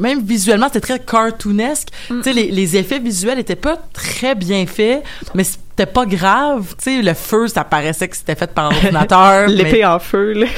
[0.00, 1.88] même visuellement c'était très cartoonesque.
[2.08, 5.02] Tu sais les, les effets visuels étaient pas très bien faits
[5.34, 6.74] mais c'était pas grave.
[6.78, 10.32] Tu sais le feu ça paraissait que c'était fait par ordinateur mais- L'épée en feu,
[10.32, 10.46] là.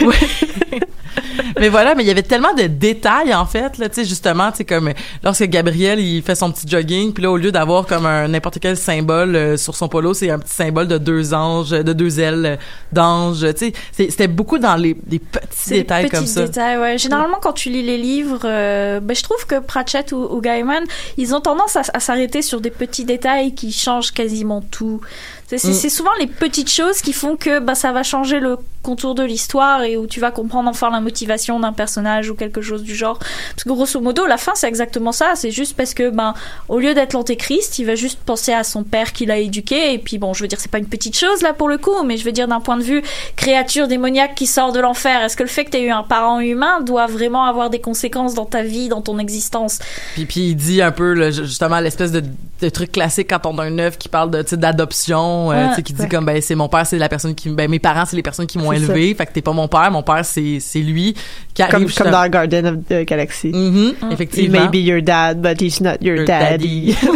[1.62, 4.51] mais voilà, mais il y avait tellement de détails en fait là, tu sais justement,
[4.51, 4.90] tu sais comme
[5.22, 8.59] lorsque Gabriel il fait son petit jogging, puis là au lieu d'avoir comme un n'importe
[8.59, 12.18] quel symbole euh, sur son polo, c'est un petit symbole de deux anges, de deux
[12.18, 12.59] ailes
[12.90, 16.46] d'ange, tu sais, c'était beaucoup dans les, les petits des détails comme petits ça.
[16.46, 16.98] détails, ouais.
[16.98, 20.83] Généralement, quand tu lis les livres, euh, ben, je trouve que Pratchett ou, ou Gaiman,
[21.16, 25.01] ils ont tendance à, à s'arrêter sur des petits détails qui changent quasiment tout.
[25.59, 25.75] C'est Mm.
[25.75, 29.23] c'est souvent les petites choses qui font que ben, ça va changer le contour de
[29.23, 32.95] l'histoire et où tu vas comprendre enfin la motivation d'un personnage ou quelque chose du
[32.95, 33.19] genre.
[33.19, 35.33] Parce que grosso modo, la fin, c'est exactement ça.
[35.37, 36.35] C'est juste parce que, ben,
[36.69, 39.95] au lieu d'être l'antéchrist, il va juste penser à son père qui l'a éduqué.
[39.95, 42.03] Et puis, bon, je veux dire, c'est pas une petite chose là pour le coup,
[42.05, 43.03] mais je veux dire, d'un point de vue
[43.37, 46.03] créature démoniaque qui sort de l'enfer, est-ce que le fait que tu aies eu un
[46.03, 49.79] parent humain doit vraiment avoir des conséquences dans ta vie, dans ton existence?
[50.15, 52.23] Puis, puis il dit un peu justement l'espèce de,
[52.61, 54.57] de truc classique quand on a un œuf qui parle de tu
[55.50, 56.09] euh, tu sais, qui dit ouais.
[56.09, 58.46] comme ben c'est mon père, c'est la personne qui ben mes parents c'est les personnes
[58.46, 58.85] qui m'ont C'est ça.
[58.94, 61.14] élevé, fait que t'es pas mon père, mon père c'est c'est lui
[61.55, 63.48] qui arrive Comme, comme dans Garden of the Galaxy.
[63.48, 63.94] Mm.
[64.11, 64.61] He effectivement.
[64.61, 66.96] may be your dad, but he's not your, Your daddy.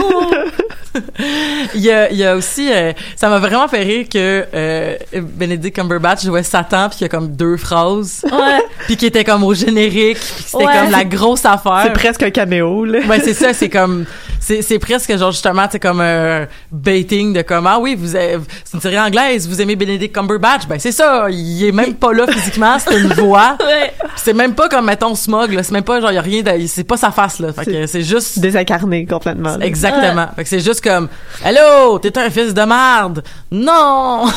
[1.74, 4.96] il y a, il y a aussi, euh, ça m'a vraiment fait rire que euh,
[5.14, 8.59] Benedict Cumberbatch jouait Satan puis qu'il y a comme deux phrases Ouais.
[8.87, 10.72] puis qui était comme au générique puis c'était Ouais.
[10.80, 11.82] comme la grosse affaire.
[11.85, 13.00] C'est presque un caméo, là.
[13.09, 14.04] Ouais, c'est ça, c'est comme
[14.40, 18.38] c'est presque genre justement c'est comme un baiting de comme ah oui, vous c'est
[18.74, 22.26] une série anglaise, vous aimez Benedict Cumberbatch, ben c'est ça, il est même pas là
[22.28, 23.56] physiquement, c'est une voix.
[23.61, 23.92] Ouais.
[24.14, 26.85] C'est même pas comme mettons smog là, c'est même pas genre y a rien c'est
[26.85, 27.52] pas sa face là.
[27.52, 29.56] Fait que c'est juste Désincarné complètement.
[29.56, 29.66] là.
[29.66, 30.26] Exactement.
[30.37, 31.09] Fait que c'est juste comme
[31.44, 33.22] Hello, t'es un fils de merde.
[33.51, 34.25] Non.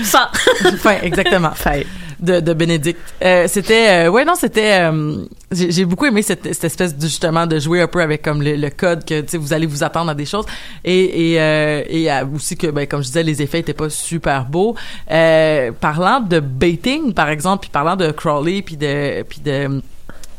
[0.00, 0.28] Enfin,
[0.66, 1.50] enfin, exactement.
[1.50, 1.86] Fait.
[2.18, 3.00] De, de Bénédicte.
[3.22, 5.18] Euh, c'était euh, ouais non c'était euh,
[5.52, 8.40] j'ai j'ai beaucoup aimé cette, cette espèce de justement de jouer un peu avec comme
[8.40, 10.46] le, le code que tu sais vous allez vous attendre à des choses
[10.82, 14.74] et et et aussi que ben comme je disais les effets étaient pas super beaux
[15.06, 19.82] parlant de baiting par exemple puis parlant de Crowley puis de puis de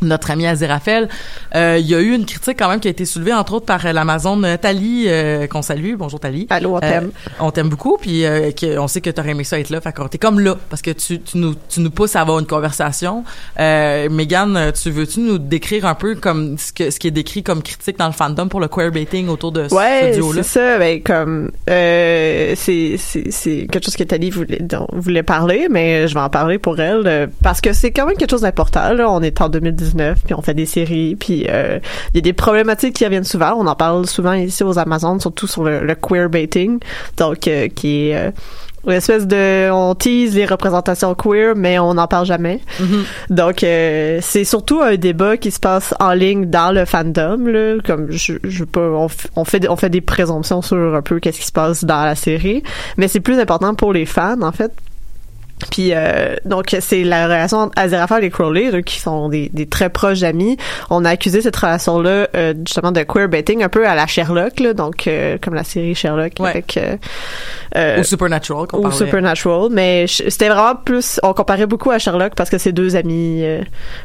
[0.02, 1.10] notre ami Aziraphale,
[1.56, 3.66] euh, il y a eu une critique quand même qui a été soulevée entre autres
[3.66, 5.96] par euh, l'Amazon euh, Tali euh, qu'on salue.
[5.98, 6.48] Bonjour Tali.
[6.50, 7.12] Allô, on Euh, t'aime.
[7.40, 8.22] on t'aime beaucoup, puis
[8.60, 9.82] que- on sait que t'aurais aimé ça être là.
[9.82, 12.40] Fait qu'on t'es comme là, parce que tu, tu, nous, tu nous pousses à avoir
[12.40, 13.24] une conversation.
[13.60, 17.44] Euh, Megan, tu veux-tu nous décrire un peu comme ce, que, ce qui est décrit
[17.44, 20.44] comme critique dans le fandom pour le queerbaiting autour de Ouais, ce duo-là?
[20.44, 20.78] c'est ça.
[20.78, 26.14] Ben, comme, c'est, c'est, c'est quelque chose que Tali voulait, dont voulait parler, mais je
[26.14, 29.10] vais en parler pour elle, parce que c'est quand même quelque chose d'important, là.
[29.10, 31.80] On est en 2019, 2019, puis on fait des séries, puis euh,
[32.14, 33.54] il y a des problématiques qui reviennent souvent.
[33.58, 36.80] On en parle souvent ici aux Amazones, surtout sur le, le queer baiting,
[37.18, 38.32] donc euh, qui est euh,
[38.86, 42.62] une espèce de on tease les représentations queer mais on n'en parle jamais.
[43.30, 47.76] Donc euh, c'est surtout un débat qui se passe en ligne dans le fandom là.
[47.86, 51.40] Comme je, je pas on, on fait on fait des présomptions sur un peu qu'est-ce
[51.40, 52.64] qui se passe dans la série
[52.96, 54.72] mais c'est plus important pour les fans en fait
[55.72, 59.66] puis euh, donc c'est la relation entre Aziraphale et Crowley là, qui sont des, des
[59.66, 60.58] très proches amis.
[60.90, 62.28] On a accusé cette relation là
[62.66, 66.34] justement de queerbaiting un peu à la Sherlock là, donc euh, comme la série Sherlock
[66.40, 66.50] Ouais.
[66.52, 66.96] avec euh,
[67.76, 68.96] euh, Ou Supernatural, ou parlait.
[68.96, 73.42] Supernatural, mais c'était vraiment plus on comparait beaucoup à Sherlock parce que c'est deux amis
[73.44, 73.62] euh,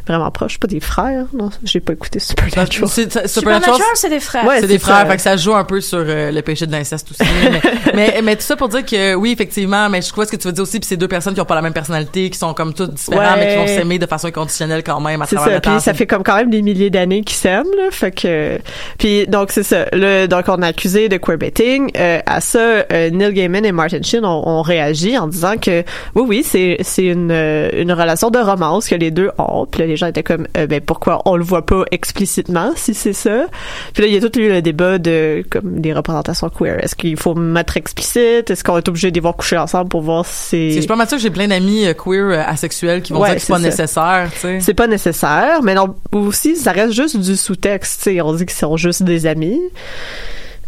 [0.07, 1.27] vraiment proches, pas des frères.
[1.35, 2.88] Non, j'ai pas écouté Supernatural.
[3.27, 4.47] Supernatural, c'est des frères.
[4.47, 6.73] Ouais, c'est des frères, fait que ça joue un peu sur euh, le péché de
[6.73, 7.23] l'inceste aussi.
[7.53, 7.61] mais,
[7.95, 10.47] mais, mais tout ça pour dire que oui, effectivement, mais je crois ce que tu
[10.49, 12.55] veux dire aussi, puis c'est deux personnes qui ont pas la même personnalité, qui sont
[12.55, 13.44] comme toutes différentes, Ouais.
[13.44, 15.70] mais qui vont s'aimer de façon inconditionnelle quand même à travers ça, le temps.
[15.72, 18.59] puis ça fait comme quand même des milliers d'années qu'ils s'aiment là, fait que
[18.98, 19.87] puis donc c'est ça.
[19.92, 24.00] Le donc on a accusé de queerbaiting euh, à ça euh, Neil Gaiman et Martin
[24.02, 25.83] Sheen ont, ont réagi en disant que
[26.14, 29.66] oui oui, c'est c'est une une relation de romance que les deux ont.
[29.70, 32.94] Puis là les gens étaient comme euh, ben pourquoi on le voit pas explicitement si
[32.94, 33.46] c'est ça?
[33.94, 36.83] Puis là il y a tout eu le débat de comme des représentations queer.
[36.83, 38.50] Est-ce qu'il faut mettre explicite?
[38.50, 41.09] Est-ce qu'on est obligé de les voir coucher ensemble pour voir si C'est- pas mal
[41.09, 43.53] sûre que j'ai plein d'amis euh, queer euh, asexuels qui vont Ouais, dire que c'est
[43.53, 43.64] pas ça.
[43.64, 44.61] nécessaire, tu sais.
[44.61, 48.47] c'est pas nécessaire, mais non, aussi, ça reste juste du sous-texte, tu sais, on dit
[48.47, 49.61] qu'ils sont juste des amis.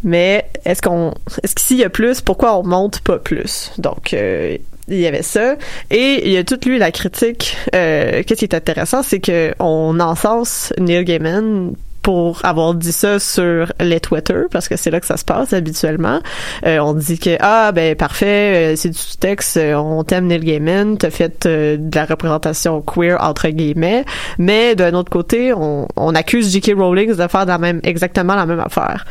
[0.02, 3.72] Mais est-ce qu'on, est-ce qu'ici il y a plus, pourquoi on monte pas plus?
[3.78, 5.54] Donc, euh, il y avait ça.
[5.90, 9.54] Et il y a toute lui la critique, euh, qu'est-ce qui est intéressant, c'est que
[9.60, 11.72] on encense Neil Gaiman
[12.04, 15.54] pour avoir dit ça sur les Twitter parce que c'est là que ça se passe
[15.54, 16.20] habituellement.
[16.66, 20.40] Euh, on dit que ah ben parfait, euh, c'est du sous-texte, euh, on t'aime Neil
[20.40, 24.04] Gaiman, t'as fait euh, de la représentation queer entre guillemets,
[24.38, 26.74] mais d'un autre côté, on, on accuse J.K.
[26.76, 29.06] Rowling de faire la même exactement la même affaire.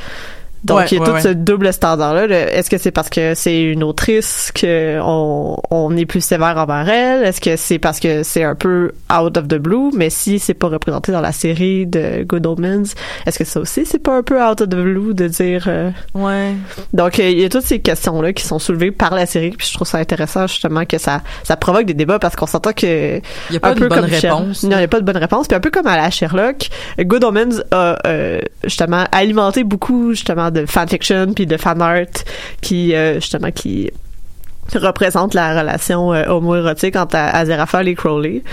[0.64, 1.22] Donc Ouais, il y a ouais, tout ouais.
[1.22, 2.26] ce double standard là.
[2.28, 7.24] Est-ce que c'est parce que c'est une autrice que on, est plus sévère envers elle?
[7.26, 9.92] Est-ce que c'est parce que c'est un peu out of the blue?
[9.96, 12.94] Mais si c'est pas représenté dans la série de Good Omens,
[13.26, 15.92] est-ce que ça aussi c'est pas un peu out of the blue de dire euh,
[16.14, 16.54] Ouais.
[16.94, 19.52] donc euh, il y a toutes ces questions là qui sont soulevées par la série
[19.52, 22.72] puis je trouve ça intéressant justement que ça ça provoque des débats parce qu'on s'entend
[22.74, 23.18] que
[23.50, 24.64] Il y a pas un de peu bonne comme Sher- réponse.
[24.64, 26.70] non il y a pas de bonne réponse puis un peu comme à la Sherlock
[27.00, 32.06] Good Omens a euh, justement alimenté beaucoup justement de fanfiction puis de fan art
[32.62, 33.92] qui euh, justement qui
[34.76, 38.44] représente la relation euh, homoérotique entre Aziraphale et Crowley.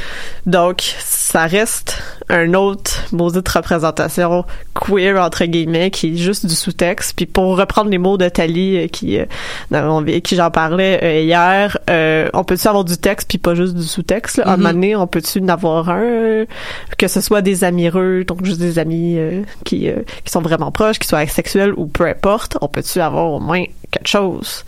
[0.47, 4.45] Donc, ça reste un autre maudite représentation
[4.75, 7.15] queer, entre guillemets, qui est juste du sous-texte.
[7.17, 9.25] Puis pour reprendre les mots de Tali, euh, qui, euh,
[9.71, 13.75] dans- qui j'en parlais euh, hier, euh, on peut-tu avoir du texte puis pas juste
[13.75, 14.41] du sous-texte?
[14.41, 14.63] À un Mhm.
[14.63, 16.45] moment donné, on peut-tu en avoir un, euh,
[16.99, 20.71] que ce soit des amireux, donc juste des amis euh, qui, euh, qui sont vraiment
[20.71, 24.65] proches, qui soient asexuels ou peu importe, on peut-tu avoir au moins quelque chose?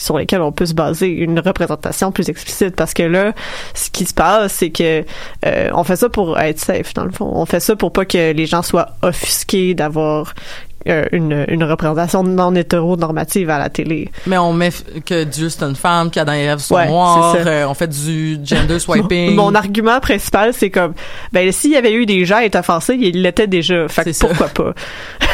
[0.00, 2.76] Sur lesquels on peut se baser une représentation plus explicite.
[2.76, 3.32] Parce que là
[3.74, 5.04] ce qui se passe c'est que
[5.46, 7.30] euh, on fait ça pour être safe dans le fond.
[7.32, 10.34] On fait ça pour pas que les gens soient offusqués d'avoir
[10.86, 14.70] une, une représentation non hétéronormative à la télé Mais on met
[15.04, 18.38] que Dieu c'est une femme, qu'Adam et Ève sont Ouais, noirs, euh, on fait du
[18.42, 19.34] gender swiping.
[19.34, 20.94] mon argument principal c'est comme
[21.32, 24.12] ben s'il y avait eu des gens à être offensés il l'était déjà fait que
[24.12, 24.28] C'est ça.
[24.28, 24.74] pourquoi pas?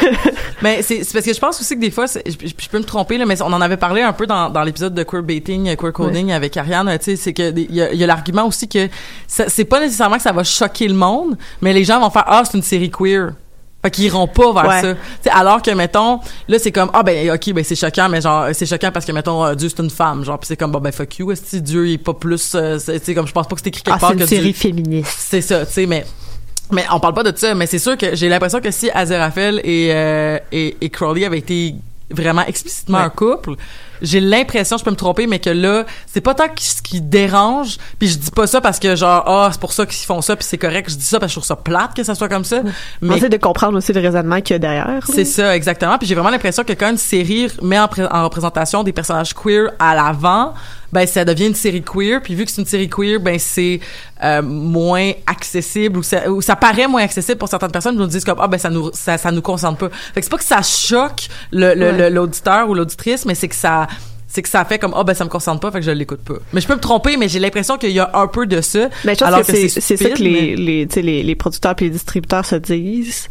[0.63, 3.27] Mais c'est parce que je pense aussi que des fois, je, peux me tromper, là,
[3.27, 5.93] mais on en avait parlé un peu dans, dans l'épisode de queer baiting, euh, queer
[5.93, 6.91] coding avec Ariane.
[6.99, 8.89] Tu sais, c'est que il y a, y a l'argument aussi que
[9.27, 12.43] c'est pas nécessairement que ça va choquer le monde, mais les gens vont faire ah
[12.45, 13.33] c'est une série queer.
[13.87, 14.83] Fait qu'ils iront pas vers Ouais.
[14.83, 14.95] ça.
[14.95, 16.19] Tu sais, alors que mettons
[16.49, 19.13] là c'est comme ah ben ok ben c'est choquant mais genre c'est choquant parce que
[19.13, 21.63] mettons euh, Dieu c'est une femme genre puis c'est comme bon ben fuck you si
[21.63, 23.69] Dieu il est pas plus euh, c'est- tu sais comme je pense pas que c'est
[23.69, 26.05] écrit quelque ah part c'est une que série Dieu- féministe c'est ça, tu sais, mais
[26.73, 29.61] mais on parle pas de ça, mais c'est sûr que j'ai l'impression que si Aziraphale
[29.63, 31.77] et, euh, et et Crowley avaient été
[32.11, 33.05] vraiment explicitement Ouais.
[33.05, 33.55] un couple,
[34.03, 37.79] j'ai l'impression, je peux me tromper, mais que là, c'est pas tant ce qui dérange,
[37.99, 40.37] puis je dis pas ça parce que genre ah c'est pour ça qu'ils font ça,
[40.37, 42.29] puis c'est correct, je dis ça parce que je trouve ça plate que ça soit
[42.29, 42.61] comme ça,
[43.01, 45.99] mais essaie de comprendre aussi le raisonnement qu'il y a derrière c'est ça, exactement.
[45.99, 49.71] Puis j'ai vraiment l'impression que quand une série met en, en représentation des personnages queer
[49.79, 50.55] à l'avant,
[50.93, 52.21] ben ça devient une série queer.
[52.23, 53.81] Puis vu que c'est une série queer, ben c'est
[54.23, 57.97] euh, moins accessible ou ça, ou ça paraît moins accessible pour certaines personnes.
[57.97, 59.89] Nous disent comme ah ben ça nous ça, ça nous concerne pas.
[60.15, 61.93] Fait que c'est pas que ça choque le le- Ouais.
[62.11, 63.86] le- l'auditeur ou l'auditrice, mais c'est que ça
[64.37, 66.21] c'est que ça fait comme ah ben ça me concerne pas fait que je l'écoute
[66.21, 68.61] pas mais je peux me tromper mais j'ai l'impression qu'il y a un peu de
[68.61, 71.75] ça Mais je pense alors que c'est c'est ça que les, les, les, les producteurs
[71.81, 73.31] et les distributeurs se disent.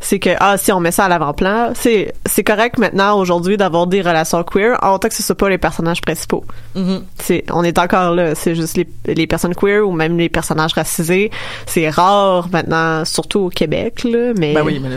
[0.00, 3.86] c'est que ah si on met ça à l'avant-plan, c'est c'est correct maintenant aujourd'hui d'avoir
[3.86, 6.44] des relations queer en tant que ce soit pas les personnages principaux.
[6.74, 7.04] Mhm.
[7.20, 10.72] C'est on est encore là, c'est juste les, les personnes queer ou même les personnages
[10.72, 11.30] racisés,
[11.66, 14.96] c'est rare maintenant surtout au Québec là, mais Ben oui, mais là,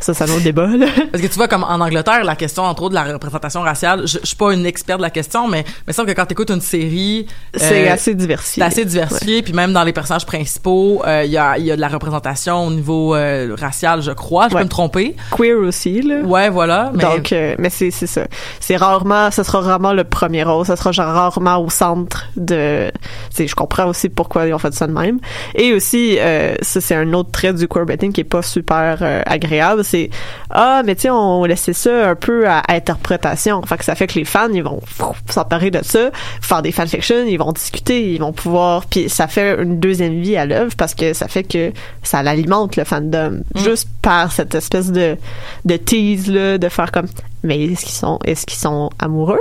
[0.00, 0.86] ça c'est un autre débat là.
[1.12, 4.06] Parce que tu vois, comme en Angleterre, la question, entre autres, de la représentation raciale,
[4.06, 6.26] je, je suis pas une experte de la question, mais mais il semble que quand
[6.26, 7.26] tu écoutes une série...
[7.54, 8.62] C'est euh, assez diversifié.
[8.62, 11.70] C'est assez diversifié, puis même dans les personnages principaux, euh, il y, a, il y
[11.72, 14.48] a de la représentation au niveau euh, racial, je crois.
[14.48, 14.60] Je Ouais.
[14.60, 15.16] peux me tromper.
[15.36, 16.20] Queer aussi là.
[16.22, 16.90] Ouais, voilà.
[16.94, 18.22] Mais, Donc, euh, mais c'est c'est ça.
[18.58, 20.64] C'est rarement, ce sera rarement le premier rôle.
[20.66, 22.90] Ça sera genre rarement au centre de.
[23.38, 25.18] Je comprends aussi pourquoi ils ont fait ça de même.
[25.54, 29.84] Et aussi, euh, ça c'est un autre trait du queerbaiting qui est pas super agréable.
[29.90, 30.10] C'est
[30.50, 33.60] ah, mais tu sais, on laissait ça un peu à, à interprétation.
[33.62, 34.80] Fait que ça fait que les fans, ils vont
[35.28, 36.10] s'emparer de ça,
[36.40, 38.86] faire des fanfictions, ils vont discuter, ils vont pouvoir.
[38.86, 41.72] Puis ça fait une deuxième vie à l'œuvre parce que ça fait que
[42.02, 45.16] ça l'alimente le fandom juste par cette espèce de
[45.64, 47.06] de tease là, de faire comme
[47.42, 49.40] mais est-ce qu'ils sont est-ce qu'ils sont amoureux?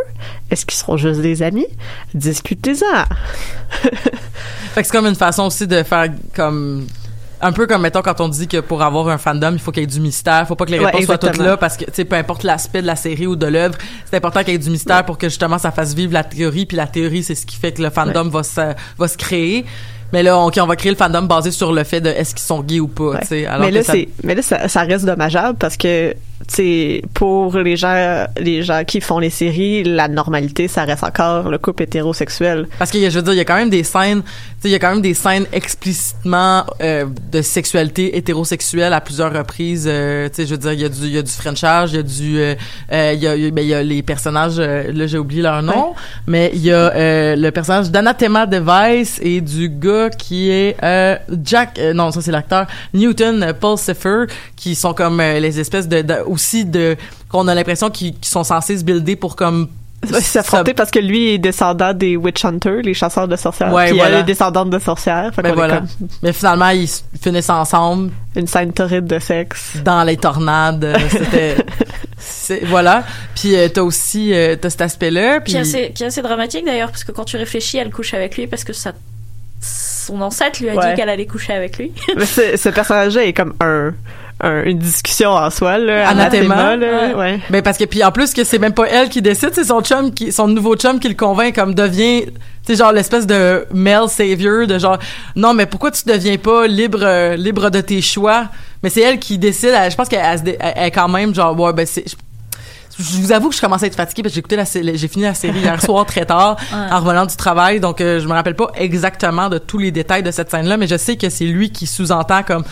[0.49, 1.67] Est-ce qu'ils seront juste des amis?
[2.13, 3.03] Discutez-en
[4.73, 6.87] Fait que c'est comme une façon aussi de faire comme
[7.41, 9.81] un peu comme mettons quand on dit que pour avoir un fandom il faut qu'il
[9.81, 10.45] y ait du mystère.
[10.47, 12.43] Faut pas que les Ouais, réponses soient toutes là parce que tu sais peu importe
[12.43, 15.17] l'aspect de la série ou de l'œuvre c'est important qu'il y ait du mystère pour
[15.17, 17.81] que justement ça fasse vivre la théorie puis la théorie c'est ce qui fait que
[17.81, 19.65] le fandom va se va se créer.
[20.11, 22.43] Mais là ok on va créer le fandom basé sur le fait de est-ce qu'ils
[22.45, 25.57] sont gays ou pas tu sais mais là ça- mais là ça, ça reste dommageable
[25.57, 26.15] parce que
[26.47, 31.49] sais pour les gens les gens qui font les séries la normalité ça reste encore
[31.49, 34.21] le couple hétérosexuel Parce que je veux dire, il y a quand même des scènes,
[34.23, 34.29] tu
[34.61, 39.33] sais, il y a quand même des scènes explicitement euh, de sexualité hétérosexuelle à plusieurs
[39.33, 39.85] reprises.
[39.89, 41.91] euh, tu sais, je veux dire, il y a du, il y a du Frenchage,
[41.91, 42.55] il y a du, euh,
[42.91, 45.61] euh, il y a, ben, il y a les personnages, euh, là j'ai oublié leur
[45.61, 45.93] nom,
[46.27, 51.15] mais il y a euh, le personnage d'Anathema Device et du gars qui est euh,
[51.43, 54.25] Jack, non ça c'est l'acteur Newton Paul Cipher,
[54.55, 56.95] qui sont comme les espèces de, de- aussi de
[57.29, 59.67] qu'on a l'impression qu'ils sont censés se builder pour comme
[60.21, 63.97] s'affronter parce que lui est descendant des witch hunters les chasseurs de sorcières Ouais, puis
[63.97, 64.15] voilà.
[64.15, 65.77] elle est descendante de sorcières fait est voilà.
[65.79, 65.87] comme
[66.23, 66.87] Mais finalement, ils
[67.21, 70.85] finissent ensemble une scène torride de sexe dans les tornades.
[70.85, 73.03] Euh, C'était, voilà.
[73.35, 75.41] Puis euh, t'as aussi euh, t'as cet aspect-là.
[75.41, 77.91] Puis Qui est assez, qui est assez dramatique d'ailleurs, parce que quand tu réfléchis, elle
[77.91, 78.93] couche avec lui parce que ça,
[79.61, 80.89] son ancêtre lui a Ouais.
[80.91, 81.91] dit qu'elle allait coucher avec lui.
[82.15, 83.93] Mais ce, ce personnage-là est comme un,
[84.41, 86.75] un- une discussion en soi là Anathema.
[86.75, 87.13] Là, Ouais.
[87.15, 87.39] ouais.
[87.49, 89.81] ben parce que puis en plus que c'est même pas elle qui décide, c'est son
[89.81, 92.25] chum qui son nouveau chum qui le convainc comme devient
[92.63, 94.97] sais genre l'espèce de male savior de genre
[95.35, 98.45] non mais pourquoi tu deviens pas libre euh, libre de tes choix?
[98.81, 100.23] Mais c'est elle qui décide elle- je pense qu'elle
[100.75, 102.15] est quand même genre ouais ben c'est je,
[103.21, 104.65] vous avoue que je commençais à être fatiguée parce que j'ai écouté la
[104.95, 106.57] j'ai fini la série hier soir très tard
[106.91, 110.23] en revenant du travail donc euh, je me rappelle pas exactement de tous les détails
[110.23, 112.63] de cette scène là mais je sais que c'est lui qui sous-entend comme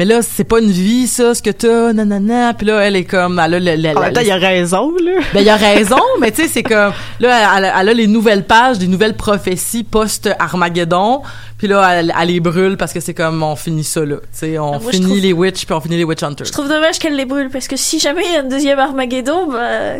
[0.00, 3.04] mais là c'est pas une vie ça ce que t'as nanana puis là elle est
[3.04, 5.48] comme elle a le, le- en la- même temps il a raison là ben, il
[5.50, 8.86] a raison, mais tu sais, c'est comme, là, elle, elle a les nouvelles pages, des
[8.86, 11.22] nouvelles prophéties post-Armageddon,
[11.58, 14.16] puis là, elle, elle les brûle parce que c'est comme, on finit ça, là.
[14.16, 16.46] Tu sais, on Ah, moi, finit trouve- les witch, puis on finit les witch hunters.
[16.46, 18.78] Je trouve dommage qu'elle les brûle parce que si jamais il y a un deuxième
[18.78, 19.94] Armageddon, bah,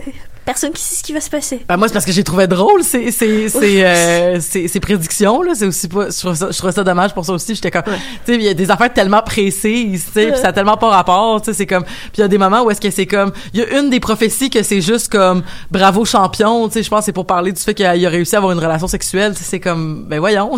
[0.51, 1.61] personne qui sait ce qui va se passer.
[1.69, 5.43] Ben, moi, c'est parce que j'ai trouvé drôle ces, ces, ces, euh, ces, ces prédictions,
[5.43, 5.53] là.
[5.55, 7.55] C'est aussi pas, je trouve ça, je trouve ça dommage pour ça aussi.
[7.55, 7.93] J'étais comme, tu
[8.25, 11.41] sais, il y a des affaires tellement précises, tu sais, ça a tellement pas rapport,
[11.41, 13.33] tu sais, c'est comme, puis il y a des moments où est-ce que c'est comme,
[13.55, 16.89] il y a une des prophéties que c'est juste comme, bravo champion, tu sais, je
[16.91, 19.35] pense que c'est pour parler du fait qu'il a, réussi à avoir une relation sexuelle,
[19.37, 20.51] c'est comme, ben voyons,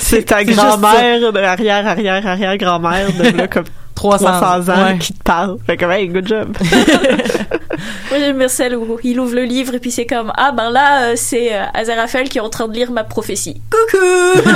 [0.00, 4.98] c'est ta grand-mère de arrière arrière arrière grand-mère de là comme 300, 300 ans ouais.
[4.98, 6.56] qui te parle fait que hey good job
[8.10, 10.70] Moi j'aime bien celle où il ouvre le livre et puis c'est comme ah ben
[10.70, 13.60] là euh, c'est euh, Aziraphale qui est en train de lire ma prophétie.
[13.70, 14.48] Coucou.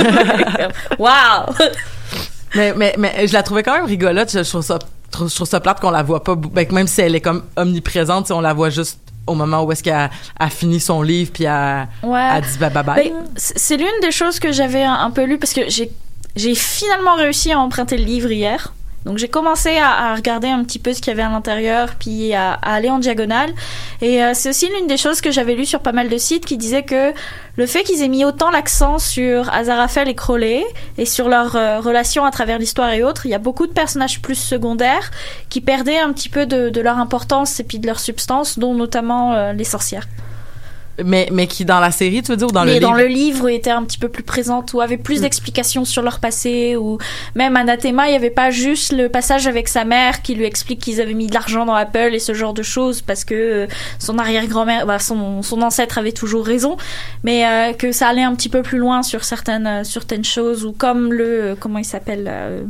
[0.99, 1.53] Waouh.
[2.55, 4.31] Mais, mais, mais je la trouvais quand même rigolote.
[4.31, 4.79] Je, je trouve ça,
[5.13, 6.35] je trouve ça plate qu'on la voit pas.
[6.35, 9.83] Ben, même si elle est comme omniprésente, on la voit juste au moment où est-ce
[9.83, 10.09] qu'elle
[10.39, 12.29] a fini son livre puis elle, Ouais.
[12.35, 12.83] elle dit bye bye.
[12.85, 15.91] Ben, c'est l'une des choses que j'avais un, un peu lu parce que j'ai
[16.35, 18.73] j'ai finalement réussi à emprunter le livre hier.
[19.07, 22.33] Donc j'ai commencé à, regarder un petit peu ce qu'il y avait à l'intérieur, puis
[22.33, 23.51] à, aller en diagonale.
[24.01, 26.45] Et euh, c'est aussi l'une des choses que j'avais lu sur pas mal de sites
[26.45, 27.13] qui disaient que
[27.55, 30.65] le fait qu'ils aient mis autant l'accent sur Azaraphale et Crowley
[30.97, 33.71] et sur leur euh, relation à travers l'histoire et autres, il y a beaucoup de
[33.71, 35.09] personnages plus secondaires
[35.47, 38.73] qui perdaient un petit peu de, de leur importance et puis de leur substance, dont
[38.73, 40.05] notamment euh, les sorcières.
[41.05, 43.07] Mais mais qui dans la série, tu veux dire ou dans mais le dans livre?
[43.07, 46.75] le livre était un petit peu plus présente ou avait plus d'explications sur leur passé
[46.75, 46.97] ou
[47.35, 50.79] même Anathema il y avait pas juste le passage avec sa mère qui lui explique
[50.79, 53.67] qu'ils avaient mis de l'argent dans Apple et ce genre de choses parce que euh,
[53.99, 56.77] son arrière-grand-mère bah, son, son ancêtre avait toujours raison
[57.23, 60.65] mais euh, que ça allait un petit peu plus loin sur certaines euh, certaines choses
[60.65, 62.61] ou comme le euh, comment il s'appelle euh,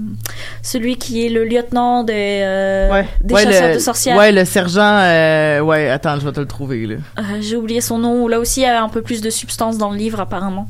[0.61, 3.07] celui qui est le lieutenant des euh, Ouais.
[3.23, 4.81] des Ouais, chasseurs le, de sorcières Ouais, le sergent.
[4.81, 6.95] euh, ouais, attends, je vais te le trouver là.
[7.19, 9.29] Euh, j'ai oublié son nom où là aussi il y a un peu plus de
[9.29, 10.67] substance dans le livre apparemment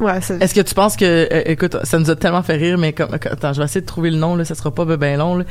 [0.00, 2.76] Ouais, c'est Est-ce que tu penses que, euh, écoute, ça nous a tellement fait rire,
[2.78, 5.16] mais comme, attends, je vais essayer de trouver le nom là, ça sera pas bien
[5.16, 5.44] long là.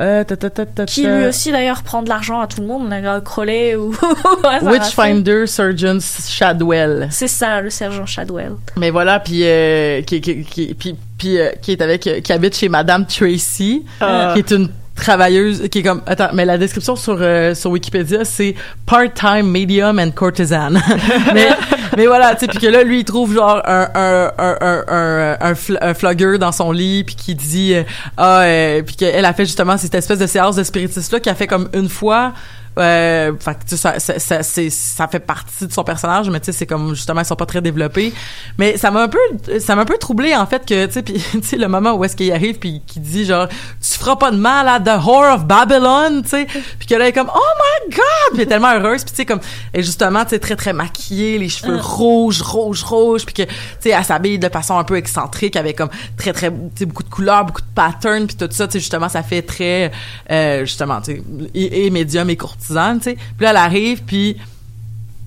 [0.00, 2.66] Euh, ta, ta, ta, ta, qui lui aussi d'ailleurs prend de l'argent à tout le
[2.66, 3.92] monde, le Crowley ou
[4.42, 4.72] au hasard.
[4.72, 7.08] Witchfinder Surgeon Shadwell.
[7.10, 8.52] C'est ça, le sergent Shadwell.
[8.76, 12.56] Mais voilà, puis euh, qui, qui, qui, puis, puis, euh, qui est avec, qui habite
[12.56, 14.30] chez Madame Tracy, Ah.
[14.34, 18.24] qui est une travailleuse, qui est comme, attends, mais la description sur euh, sur Wikipédia
[18.24, 18.54] c'est
[18.86, 20.74] part-time medium and courtesan.
[21.34, 21.48] mais
[21.96, 25.36] mais voilà, tu sais, puis que là lui il trouve genre un un un un
[25.40, 27.82] un, un, dans son lit puis qui dit euh,
[28.16, 31.32] ah euh, puis qu'elle a fait justement cette espèce de séance de spiritisme là qu'elle
[31.32, 32.32] a fait comme une fois
[32.78, 36.46] euh, fait que, ça, ça, ça, c'est- ça fait partie de son personnage, mais tu
[36.46, 38.12] sais, c'est comme justement ils sont pas très développés.
[38.58, 39.18] Mais ça m'a un peu,
[39.60, 41.92] ça m'a un peu troublé en fait que tu sais, puis tu sais le moment
[41.94, 45.04] où est-ce qu'il arrive puis qui dit genre tu feras pas de mal à the
[45.04, 46.46] whore of Babylon, tu sais,
[46.78, 48.00] puis que là elle est comme oh my god,
[48.32, 49.40] puis elle est tellement heureuse, puis tu sais comme
[49.72, 53.48] et justement tu sais très très maquillée, les cheveux rouges, rouges, rouges, puis que tu
[53.80, 57.02] sais elle s'habille de façon un peu excentrique avec comme très très tu sais beaucoup
[57.04, 59.92] de couleurs, beaucoup de patterns, puis tout ça, tu sais justement ça fait très
[60.30, 61.22] euh, justement tu sais
[61.54, 62.36] et, et médium et
[62.66, 63.14] courtisane, tu sais.
[63.36, 64.36] Puis là elle arrive puis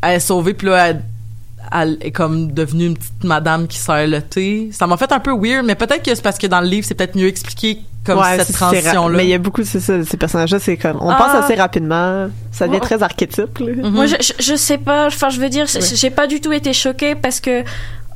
[0.02, 1.04] elle est sauvée, puis là elle,
[1.72, 4.70] elle est comme devenue une petite madame qui sert le thé.
[4.72, 6.86] Ça m'a fait un peu weird, mais peut-être que c'est parce que dans le livre
[6.88, 9.18] c'est peut-être mieux expliqué comme Ouais, cette c'est- c'est ra- transition là.
[9.18, 11.16] Mais il y a beaucoup, c'est ça, ces personnages-là, c'est comme, on Ah.
[11.18, 12.82] pense assez rapidement, ça devient Ouais.
[12.86, 13.68] très archétype, là.
[13.84, 13.90] Mhm.
[13.90, 15.82] Moi, je, je, je sais pas, enfin, je veux dire, Ouais.
[15.94, 17.64] j'ai pas du tout été choquée parce que,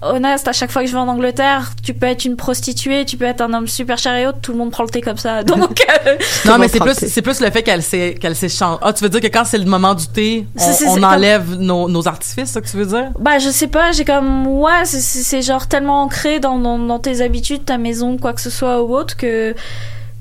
[0.01, 3.17] honnête, à chaque fois que je vais en Angleterre, tu peux être une prostituée, tu
[3.17, 5.17] peux être un homme super cher et autre, tout le monde prend le thé comme
[5.17, 5.43] ça.
[5.43, 8.79] Donc, euh, Non, mais c'est plus, c'est plus le fait qu'elle s'est, qu'elle s'échange.
[8.81, 10.45] Ah, tu veux dire que quand c'est le moment du thé,
[10.87, 13.09] on, enlève nos, nos artifices, ça que tu veux dire?
[13.19, 17.21] bah, je sais pas, j'ai comme, ouais, c'est- genre tellement ancré dans, dans, dans tes
[17.21, 19.55] habitudes, ta maison, quoi que ce soit ou autre que,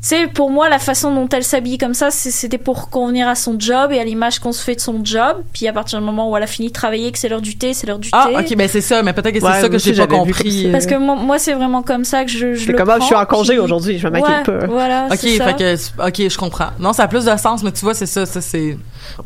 [0.01, 3.59] sais, pour moi, la façon dont elle s'habille comme ça, c'était pour convenir à son
[3.59, 5.42] job et à l'image qu'on se fait de son job.
[5.53, 7.57] Puis à partir du moment où elle a fini de travailler, que c'est l'heure du
[7.57, 8.36] thé, c'est l'heure du Ah, thé.
[8.38, 10.68] ok, ben c'est ça, mais peut-être que c'est Ouais, ça que j'ai pas compris.
[10.72, 12.96] Parce que moi, moi, c'est vraiment comme ça que je, je C'est le comme, ah,
[13.01, 14.66] je suis en congé puis- aujourd'hui, je me maquille Ouais, pas.
[14.66, 15.44] Voilà, Ok, c'est ça.
[15.55, 16.68] fait que, ok, je comprends.
[16.78, 18.78] Non, ça a plus de sens, mais tu vois, c'est ça, ça c'est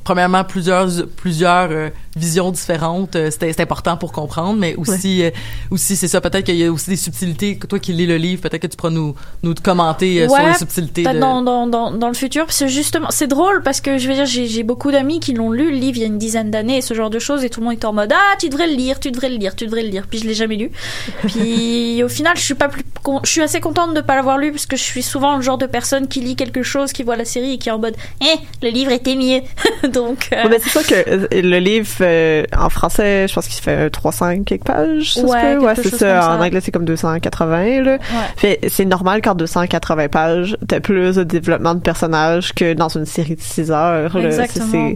[0.05, 3.16] premièrement plusieurs plusieurs euh, visions différentes.
[3.16, 5.31] euh, C'était c'est important pour comprendre, mais aussi euh,
[5.70, 6.20] aussi c'est ça.
[6.20, 7.59] Peut-être qu'il y a aussi des subtilités.
[7.59, 10.55] Toi qui lis le livre, peut-être que tu pourras nous nous commenter euh, sur les
[10.55, 11.03] subtilités.
[11.05, 11.18] De...
[11.18, 14.14] dans, dans, dans, dans le futur, parce que justement, c'est drôle parce que je veux
[14.14, 16.79] dire, j'ai beaucoup d'amis qui l'ont lu le livre il y a une dizaine d'années
[16.79, 18.66] et ce genre de choses, et tout le monde est en mode ah tu devrais
[18.68, 20.70] le lire, tu devrais le lire, tu devrais le lire, puis je l'ai jamais lu.
[21.27, 24.39] Puis au final, je suis pas plus, con- je suis assez contente de pas l'avoir
[24.39, 27.03] lu parce que je suis souvent le genre de personne qui lit quelque chose, qui
[27.03, 29.41] voit la série et qui est en mode eh le livre était mieux,
[29.93, 30.29] donc.
[30.33, 33.62] euh, Ouais, mais c'est sûr que euh, le livre, euh, en français, je pense qu'il
[33.62, 35.17] fait 300 quelques pages.
[35.23, 36.37] Ouais, ouais c'est ça.
[36.37, 37.93] En anglais, c'est comme 280, là.
[37.93, 37.99] ouais.
[38.37, 43.07] Fait, c'est normal qu'en 280 pages, t'as plus de développement de personnages que dans une
[43.07, 44.17] série de 6 heures.
[44.17, 44.25] là.
[44.25, 44.93] Exactement.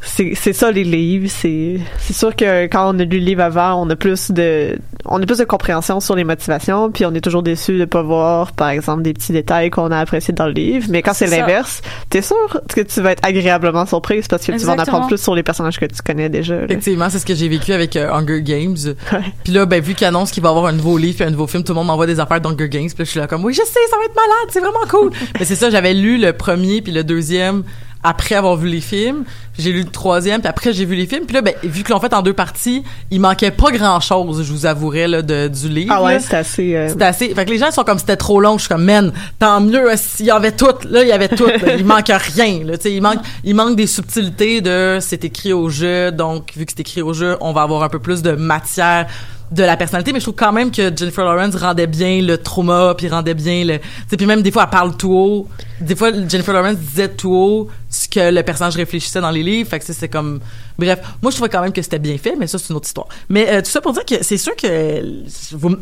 [0.00, 1.28] C'est- ça les livres.
[1.28, 4.78] C'est, c'est sûr que quand on a lu le livre avant, on a plus de,
[5.10, 8.02] on a plus de compréhension sur les motivations, puis on est toujours déçu de pas
[8.02, 10.86] voir, par exemple, des petits détails qu'on a appréciés dans le livre.
[10.90, 14.64] Mais quand c'est, l'inverse, t'es sûr que tu vas être agréablement surprise parce que tu
[14.64, 16.56] vas en apprendre plus sur les personnages que tu connais déjà.
[16.56, 16.64] là.
[16.64, 18.76] Effectivement, c'est ce que j'ai vécu avec euh, Hunger Games.
[19.44, 21.30] Puis là, ben vu qu'il annonce qu'il va y avoir un nouveau livre et un
[21.30, 22.88] nouveau film, tout le monde m'envoie des affaires d'Hunger Games.
[22.88, 24.86] Puis là, je suis là comme oui, je sais, ça va être malade, c'est vraiment
[24.88, 25.10] cool.
[25.38, 27.64] Mais c'est ça, j'avais lu le premier puis le deuxième
[28.02, 29.24] après avoir vu les films.
[29.58, 31.24] J'ai lu le troisième, puis après j'ai vu les films.
[31.26, 34.42] Puis là, ben vu que l'on fait en deux parties, il manquait pas grand chose,
[34.44, 35.92] je vous avouerais là, de, du livre.
[35.96, 36.76] Ah ouais, c'est assez.
[36.76, 37.34] euh, C'était assez.
[37.34, 38.56] Fait que les gens sont comme c'était trop long.
[38.56, 39.88] Je suis comme man, tant mieux.
[39.96, 41.46] S'il y avait tout, là il y avait tout.
[41.46, 41.74] là.
[41.76, 42.60] il manque rien.
[42.64, 46.12] Là, Tu sais, il manque, il manque des subtilités de c'est écrit au jeu.
[46.12, 49.06] Donc vu que c'est écrit au jeu, on va avoir un peu plus de matière
[49.50, 50.12] de la personnalité.
[50.12, 53.64] Mais je trouve quand même que Jennifer Lawrence rendait bien le trauma, puis rendait bien
[53.64, 53.78] le.
[53.78, 55.48] Tu sais, puis même des fois elle parle tout haut.
[55.80, 59.68] Des fois Jennifer Lawrence disait tout haut ce que le personnage réfléchissait dans les livres.
[59.68, 60.40] Fait que c'est comme.
[60.78, 62.86] Bref, moi je trouvais quand même que c'était bien fait, mais ça c'est une autre
[62.86, 63.08] histoire.
[63.28, 65.24] Mais euh, tout ça pour dire que c'est sûr que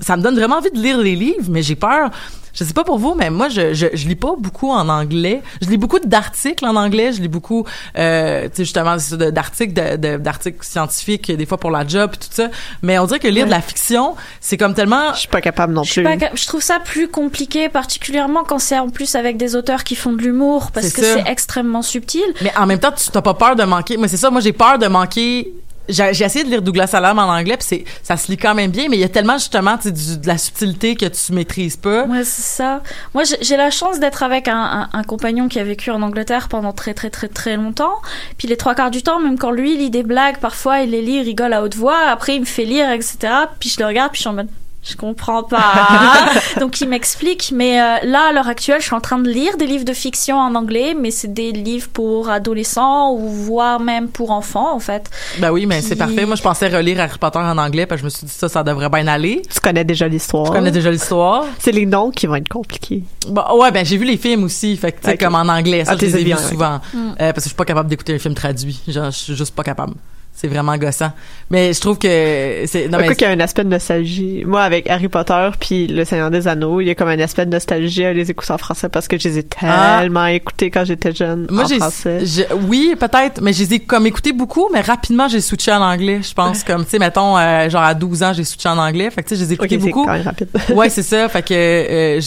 [0.01, 2.11] ça me donne vraiment envie de lire les livres, mais j'ai peur.
[2.59, 5.43] Je sais pas pour vous, mais moi je, je je lis pas beaucoup en anglais.
[5.63, 7.13] Je lis beaucoup d'articles en anglais.
[7.13, 7.65] Je lis beaucoup,
[7.99, 8.97] euh, tu sais justement
[9.31, 12.49] d'articles de, de- d'articles scientifiques des fois pour la job et tout ça.
[12.83, 15.13] Mais on dirait que lire de la fiction, c'est comme tellement.
[15.15, 16.19] Je suis pas capable non Je, suis plus.
[16.19, 19.95] pas je trouve ça plus compliqué, particulièrement quand c'est en plus avec des auteurs qui
[19.95, 21.15] font de l'humour, parce C'est que ça.
[21.25, 22.23] c'est extrêmement subtil.
[22.43, 23.97] Mais en même temps, tu t'as pas peur de manquer.
[23.99, 25.53] Mais c'est ça, moi j'ai peur de manquer
[25.89, 28.89] j'ai essayé de lire Douglas Adams en anglais, puis ça se lit quand même bien,
[28.89, 32.05] mais il y a tellement justement du- de la subtilité que tu maîtrises pas.
[32.05, 32.83] Ouais, c'est ça.
[33.15, 36.95] Moi, j'ai la chance d'être avec un compagnon qui a vécu en Angleterre pendant très
[36.95, 37.95] très très très longtemps.
[38.39, 41.03] Puis les trois quarts du temps, même quand lui lit des blagues, parfois il les
[41.03, 41.99] lit, il rigole à haute voix.
[42.09, 43.17] Après, il me fait lire, etc.
[43.61, 44.49] Puis je le regarde, puis je suis en mode.
[44.89, 46.31] Je comprends pas.
[46.61, 47.53] Donc il m'explique.
[47.53, 49.93] Mais euh, là, à l'heure actuelle, je suis en train de lire des livres de
[49.93, 54.79] fiction en anglais, mais c'est des livres pour adolescents ou voire même pour enfants, en
[54.81, 55.11] fait.
[55.39, 56.25] Ben oui, mais c'est parfait.
[56.27, 58.49] Moi, je pensais relire Harry Potter en anglais, parce que je me suis dit ça,
[58.49, 59.43] ça devrait bien aller.
[59.53, 60.47] Tu connais déjà l'histoire.
[60.47, 61.45] Je connais déjà l'histoire.
[61.59, 63.03] C'est les noms qui vont être compliqués.
[63.29, 65.85] Bon, ouais, ben j'ai vu les films aussi, fait que tu sais comme en anglais,
[65.85, 66.99] ça Ah, je les ai vus souvent, Mm.
[66.99, 69.55] Euh, parce que je suis pas capable d'écouter un film traduit, genre je suis juste
[69.55, 69.95] pas capable.
[70.39, 71.13] C'est vraiment gossant.
[71.51, 74.43] Mais je trouve que c'est non Un mais qu'il y a un aspect de nostalgie.
[74.45, 77.47] Moi, avec Harry Potter puis Le Seigneur des Anneaux, il y a comme un aspect
[77.47, 79.99] de nostalgie à les écouter en français parce que je les ai Ah.
[80.01, 82.19] tellement écoutés quand j'étais jeune moi en j'ai français.
[82.69, 86.21] oui, peut-être, mais je les ai comme écouté beaucoup, mais rapidement j'ai switché en anglais,
[86.23, 89.09] je pense comme tu sais mettons euh, genre à 12 ans, j'ai switché en anglais,
[89.11, 90.05] fait que tu sais je les ai écoutés beaucoup.
[90.05, 90.49] quand même rapide.
[90.75, 91.29] ouais, c'est ça.
[91.31, 92.21] Fait que euh,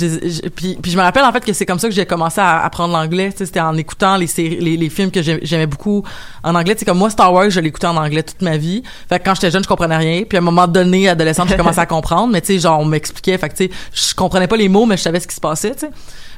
[0.55, 2.63] puis, puis je me rappelle en fait que c'est comme ça que j'ai commencé à
[2.63, 3.29] apprendre l'anglais.
[3.31, 6.03] Tu sais, C'était en écoutant les, séries, les, les films que j'ai- j'aimais beaucoup
[6.43, 6.73] en anglais.
[6.75, 8.83] Tu sais, comme moi, Star Wars, je l'écoutais en anglais toute ma vie.
[9.07, 10.23] Fait que quand j'étais jeune, je comprenais rien.
[10.23, 12.31] Puis à un moment donné, adolescente, j'ai commencé à comprendre.
[12.31, 13.37] Mais tu sais, genre, on m'expliquait.
[13.37, 15.41] Fait que tu sais, je comprenais pas les mots, mais je savais ce qui se
[15.41, 15.91] passait, tu sais.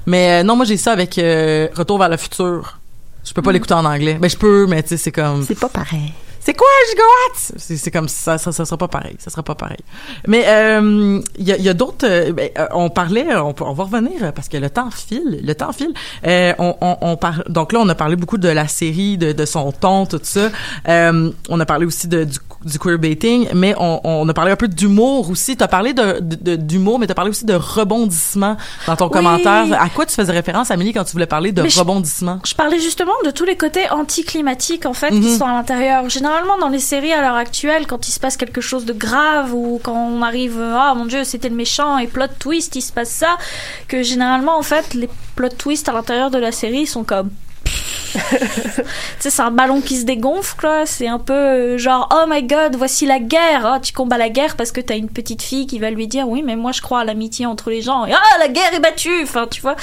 [0.06, 2.80] Mais euh, non, moi, j'ai ça avec euh, Retour vers le futur.
[3.24, 4.18] Je peux pas l'écouter en anglais.
[4.20, 5.44] Mais je peux, mais tu sais, c'est comme...
[5.44, 6.14] C'est pas pareil.
[6.44, 7.54] C'est quoi gigawatts?
[7.58, 9.16] C'est, c'est comme ça, ça, ça sera pas pareil.
[9.20, 9.78] Ça sera pas pareil.
[10.28, 12.08] Mais euh, il y a, y a d'autres.
[12.08, 14.90] euh, ben, euh, on parlait, on, peut- on va revenir euh, parce que le temps
[14.90, 15.40] file.
[15.44, 15.94] Le temps file.
[16.26, 19.34] Euh, on, on, on par- donc là, on a parlé beaucoup de la série, de,
[19.34, 20.50] de son ton, tout ça.
[20.88, 24.56] Euh, on a parlé aussi de, du, du queerbaiting, mais on, on a parlé un
[24.56, 25.56] peu d'humour aussi.
[25.56, 29.12] T'as parlé de, de- de- d'humour, mais t'as parlé aussi de rebondissement dans ton Oui.
[29.12, 29.66] commentaire.
[29.80, 32.40] À quoi tu faisais référence, Amélie, quand tu voulais parler de Mais rebondissement?
[32.48, 35.22] Je parlais justement de tous les côtés anticlimatiques en fait Mhm.
[35.22, 36.10] qui sont à l'intérieur.
[36.10, 39.54] Généralement dans les séries à l'heure actuelle, quand il se passe quelque chose de grave
[39.54, 42.94] ou quand on arrive ah mon dieu c'était le méchant et plot twist il se
[42.94, 43.38] passe ça,
[43.88, 47.30] que généralement en fait les plot twists à l'intérieur de la série sont comme
[49.20, 50.86] sais, c'est un ballon qui se dégonfle, quoi.
[50.86, 53.66] C'est un peu euh, genre, oh my god, voici la guerre.
[53.66, 56.28] Ah, tu combats la guerre parce que t'as une petite fille qui va lui dire,
[56.28, 58.06] oui, mais moi je crois à l'amitié entre les gens.
[58.06, 59.24] Et ah, la guerre est battue.
[59.24, 59.76] Enfin, tu vois,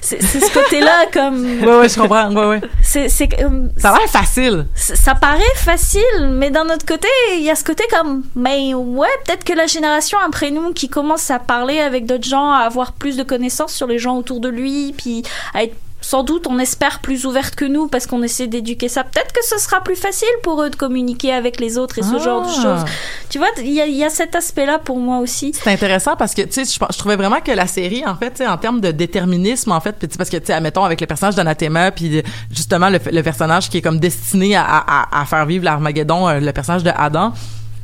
[0.00, 1.62] c'est ce côté-là comme.
[1.62, 2.30] Ouais, ouais, je comprends.
[2.30, 2.60] Ouais, ouais.
[2.82, 3.08] C'est,
[3.40, 4.66] euh, Ça l'air facile.
[4.74, 9.08] ça paraît facile, mais d'un autre côté, il y a ce côté comme, mais ouais,
[9.24, 12.92] peut-être que la génération après nous qui commence à parler avec d'autres gens, à avoir
[12.92, 15.22] plus de connaissances sur les gens autour de lui, puis
[15.54, 19.04] à être sans doute, on espère plus ouverte que nous parce qu'on essaie d'éduquer ça.
[19.04, 22.16] Peut-être que ce sera plus facile pour eux de communiquer avec les autres et ce
[22.16, 22.18] Ah.
[22.18, 22.84] genre de choses.
[23.30, 25.52] Tu vois, il y a, il y a cet aspect-là pour moi aussi.
[25.54, 28.58] C'est intéressant parce que tu sais je, trouvais vraiment que la série en fait en
[28.58, 32.22] termes de déterminisme en fait parce que tu sais admettons avec le personnage d'Anathema puis
[32.50, 36.40] justement le, le personnage qui est comme destiné à, à, à faire vivre l'Armageddon euh,
[36.40, 37.32] le personnage de Adam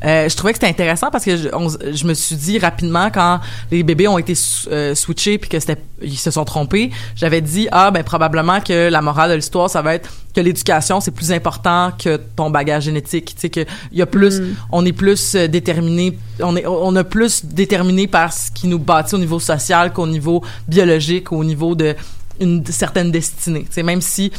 [0.04, 3.10] euh, je trouvais que c'était intéressant parce que je, on- je me suis dit rapidement
[3.10, 3.40] quand
[3.70, 4.32] les bébés ont été
[4.70, 8.88] euh, switchés puis que c'était ils se sont trompés j'avais dit ah ben probablement que
[8.88, 12.84] la morale de l'histoire ça va être que l'éducation c'est plus important que ton bagage
[12.84, 13.34] génétique.
[13.34, 13.60] Tu sais que
[13.92, 14.40] il y a plus
[14.72, 18.78] on est plus euh, déterminé on est on a plus déterminé par ce qui nous
[18.78, 21.94] bâtit au niveau social qu'au niveau biologique au niveau de
[22.40, 23.64] une certaine destinée.
[23.64, 24.32] Tu sais même si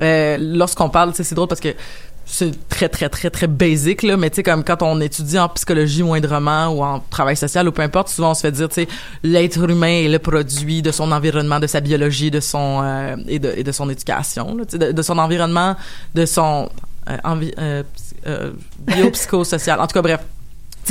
[0.00, 1.74] euh, lorsqu'on parle c'est drôle parce que
[2.30, 5.48] c'est très très très très basic là mais tu sais comme quand on étudie en
[5.48, 8.74] psychologie moindrement ou en travail social ou peu importe souvent on se fait dire tu
[8.82, 8.88] sais
[9.22, 13.38] l'être humain est le produit de son environnement de sa biologie de son euh, et
[13.38, 15.74] de de son éducation là, de, de son environnement
[16.14, 16.68] de son
[17.08, 17.16] euh,
[17.58, 17.82] euh,
[18.26, 19.80] euh, biopsychosocial.
[19.80, 20.20] En tout cas bref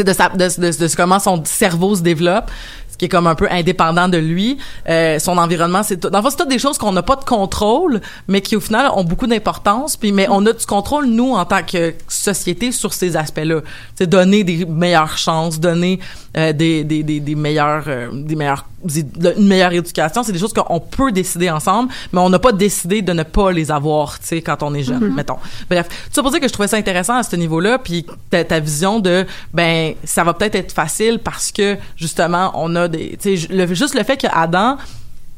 [0.03, 2.49] de, sa, de, de, de comment son cerveau se développe,
[2.91, 4.57] ce qui est comme un peu indépendant de lui.
[4.89, 7.23] Euh, son environnement, c'est dans le fond, c'est toutes des choses qu'on n'a pas de
[7.23, 9.97] contrôle, mais qui au final ont beaucoup d'importance.
[9.97, 13.61] Puis, mais on a du contrôle nous en tant que société sur ces aspects-là.
[13.95, 15.99] C'est donner des meilleures chances, donner
[16.37, 20.23] euh, des, des, des, des euh, des meilleures, une meilleure éducation.
[20.23, 23.51] C'est des choses qu'on peut décider ensemble, mais on n'a pas décidé de ne pas
[23.51, 25.15] les avoir, tu sais, quand on est jeune, Mhm.
[25.15, 25.37] mettons.
[25.69, 28.43] Bref, tout ça pour dire que je trouvais ça intéressant à ce niveau-là, puis ta,
[28.43, 33.17] ta vision de, ben, ça va peut-être être facile parce que, justement, on a des,
[33.21, 34.77] tu sais, juste le fait que Adam,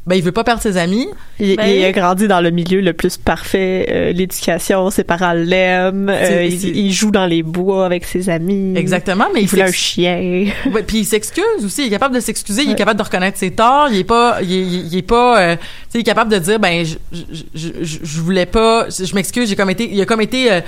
[0.10, 1.08] ben, il veut pas perdre ses amis.
[1.40, 5.32] Il, Ben il a grandi dans le milieu le plus parfait, euh, l'éducation, ses parents
[5.34, 8.74] l'aiment, C'est- euh, il, il joue dans les bois avec ses amis.
[8.76, 10.46] Exactement, mais Il il voulait un chien.
[10.74, 13.38] Ouais, puis il s'excuse aussi, il est capable de s'excuser, il est capable de reconnaître
[13.38, 16.04] ses torts, il est pas il est, il est pas euh, tu sais il est
[16.04, 19.56] capable de dire ben je je, je, je- je voulais pas je, je m'excuse, j'ai
[19.56, 20.62] comme été il a comme été euh,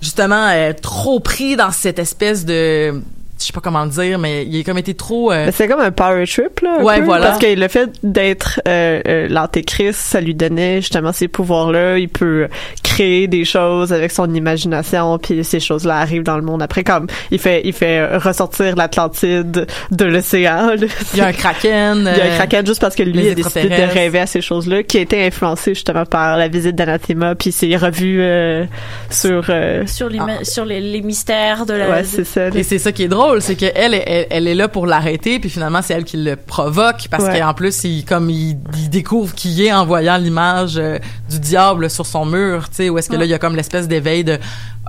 [0.00, 3.02] justement euh, trop pris dans cette espèce de
[3.38, 5.32] je sais pas comment le dire, mais il a comme été trop.
[5.32, 6.78] euh, Mais C'est comme un power trip, là.
[6.80, 7.26] Ouais, peu, voilà.
[7.26, 11.98] Parce que le fait d'être euh, euh, l'antéchrist, ça lui donnait justement ces pouvoirs-là.
[11.98, 12.48] Il peut
[12.82, 16.62] créer des choses avec son imagination, puis ces choses-là arrivent dans le monde.
[16.62, 20.68] Après, comme il fait, il fait ressortir l'Atlantide de l'océan.
[20.68, 20.86] là.
[21.12, 21.98] il y a un kraken.
[22.14, 24.26] Il y a un euh, kraken juste parce que lui a décidé de rêver à
[24.26, 28.64] ces choses-là, qui a été influencé justement par la visite d'Anathema, puis c'est revu euh,
[29.10, 29.46] sur.
[29.50, 31.90] euh, Sur les, sur les, les mystères de la.
[31.90, 32.48] ouais, c'est ça.
[32.54, 35.50] Et c'est ça qui est drôle, c'est qu'elle, elle, elle est là pour l'arrêter, puis
[35.50, 37.38] finalement c'est elle qui le provoque parce Ouais.
[37.40, 40.98] qu'en plus il comme il, il découvre qui est en voyant l'image euh,
[41.30, 43.56] du diable sur son mur, tu sais, où est-ce que là il y a comme
[43.56, 44.38] l'espèce d'éveil de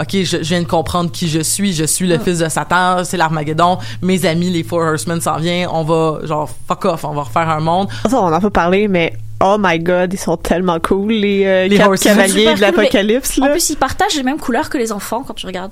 [0.02, 3.04] OK, je, je viens de comprendre qui je suis, je suis le fils de Satan,
[3.06, 7.14] c'est l'Armageddon, mes amis les Four Horsemen s'en viennent, on va genre fuck off, on
[7.14, 7.88] va refaire un monde.
[8.10, 11.68] Ça, on en peut parler, mais oh my god, ils sont tellement cool, les, euh,
[11.68, 15.24] Les cavaliers de cool, l'apocalypse, En plus, ils partagent les mêmes couleurs que les enfants
[15.26, 15.72] quand tu regardes.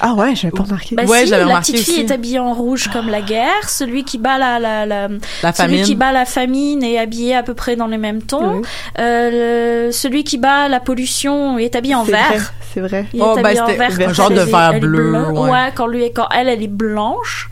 [0.00, 0.94] Ah ouais, j'avais pas remarqué.
[0.96, 2.02] Bah Ouais, si, j'avais la remarqué petite fille aussi.
[2.04, 5.08] est habillée en rouge comme la guerre, celui qui bat la, la, la,
[5.42, 5.84] La celui famine.
[5.84, 8.56] qui bat la famine est habillé à peu près dans les mêmes tons.
[8.60, 8.62] Oui.
[8.98, 12.52] Euh, le- celui qui bat la pollution est habillé en vert.
[12.74, 13.06] C'est vrai.
[13.12, 13.90] Il Oh, est habillé en vert.
[14.08, 15.14] un genre de vert bleu.
[15.32, 17.48] Ouais, quand lui, quand elle, elle est blanche.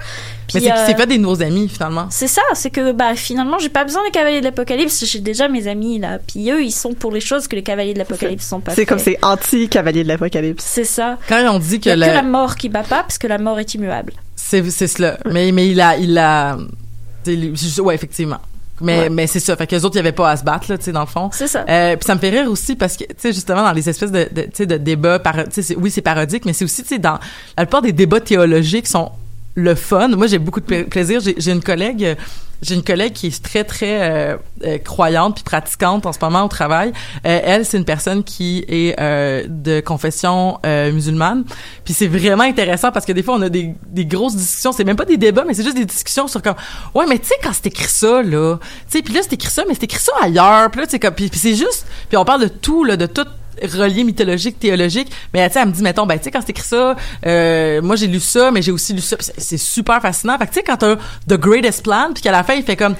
[0.55, 2.07] Mais Puis, c'est euh, fait des nouveaux amis finalement.
[2.11, 5.49] c'est ça, c'est que bah finalement j'ai pas besoin des cavaliers de l'apocalypse, j'ai déjà
[5.49, 8.47] mes amis là, puis eux ils sont pour les choses que les cavaliers de l'apocalypse
[8.47, 8.75] sont pas.
[8.75, 10.65] C'est comme c'est anti-cavalier de l'apocalypse.
[10.67, 11.19] C'est ça.
[11.29, 13.19] Quand on dit Il que y a que la- la mort qui bat pas parce
[13.19, 14.13] que la mort est immuable.
[14.37, 15.19] C'est c'est cela.
[15.31, 16.57] Mais mais il a il a
[17.83, 18.39] ouais effectivement.
[18.83, 19.11] Mais Ouais.
[19.11, 19.55] mais c'est ça.
[19.57, 21.01] Fait que les autres il y avait pas à se battre là, tu sais dans
[21.01, 21.29] le fond.
[21.35, 21.67] C'est ça.
[21.69, 24.11] Euh, puis ça me fait rire aussi parce que tu sais justement dans les espèces
[24.11, 26.65] de, de tu sais de débats par tu sais c'est- oui c'est parodique mais c'est
[26.65, 27.19] aussi tu sais dans
[27.59, 29.11] la plupart des débats théologiques sont
[29.55, 30.09] le fun.
[30.09, 31.21] Moi j'ai beaucoup de pla- plaisir.
[31.21, 32.17] J'ai une collègue
[32.63, 36.45] j'ai une collègue qui est très très euh, euh, croyante puis pratiquante en ce moment
[36.45, 36.93] au travail.
[37.27, 41.45] Euh, elle c'est une personne qui est euh, de confession musulmane.
[41.85, 44.73] Puis c'est vraiment intéressant parce que des fois on a des, des grosses discussions.
[44.73, 46.57] C'est même pas des débats mais c'est juste des discussions sur comme
[46.95, 49.51] ouais mais tu sais quand c'est écrit ça là, tu sais puis là c'est écrit
[49.51, 50.71] ça mais c'est écrit ça ailleurs.
[50.71, 53.27] Puis là sais comme puis, c'est juste puis on parle de tout là de tout
[53.63, 56.51] relié mythologique, théologique, mais tu sais, elle me dit, mettons, ben, tu sais, quand c'est
[56.51, 56.97] écrit ça,
[57.27, 60.39] euh, moi, j'ai lu ça, mais j'ai aussi lu ça, c'est- super fascinant.
[60.39, 60.97] Fait que, tu sais, quand t'as
[61.29, 62.95] The Greatest Plan, puis qu'à la fin, il fait comme,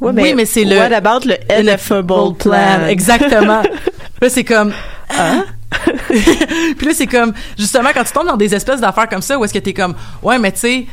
[0.00, 0.76] Ouais, oui, mais c'est le...
[0.76, 2.86] What about le ineffable plan?
[2.86, 3.62] Exactement.
[4.22, 4.72] là, c'est comme,
[5.10, 5.44] hein?
[6.08, 9.44] puis là, c'est comme, justement, quand tu tombes dans des espèces d'affaires comme ça, où
[9.44, 10.86] est-ce que t'es comme, ouais, mais tu sais,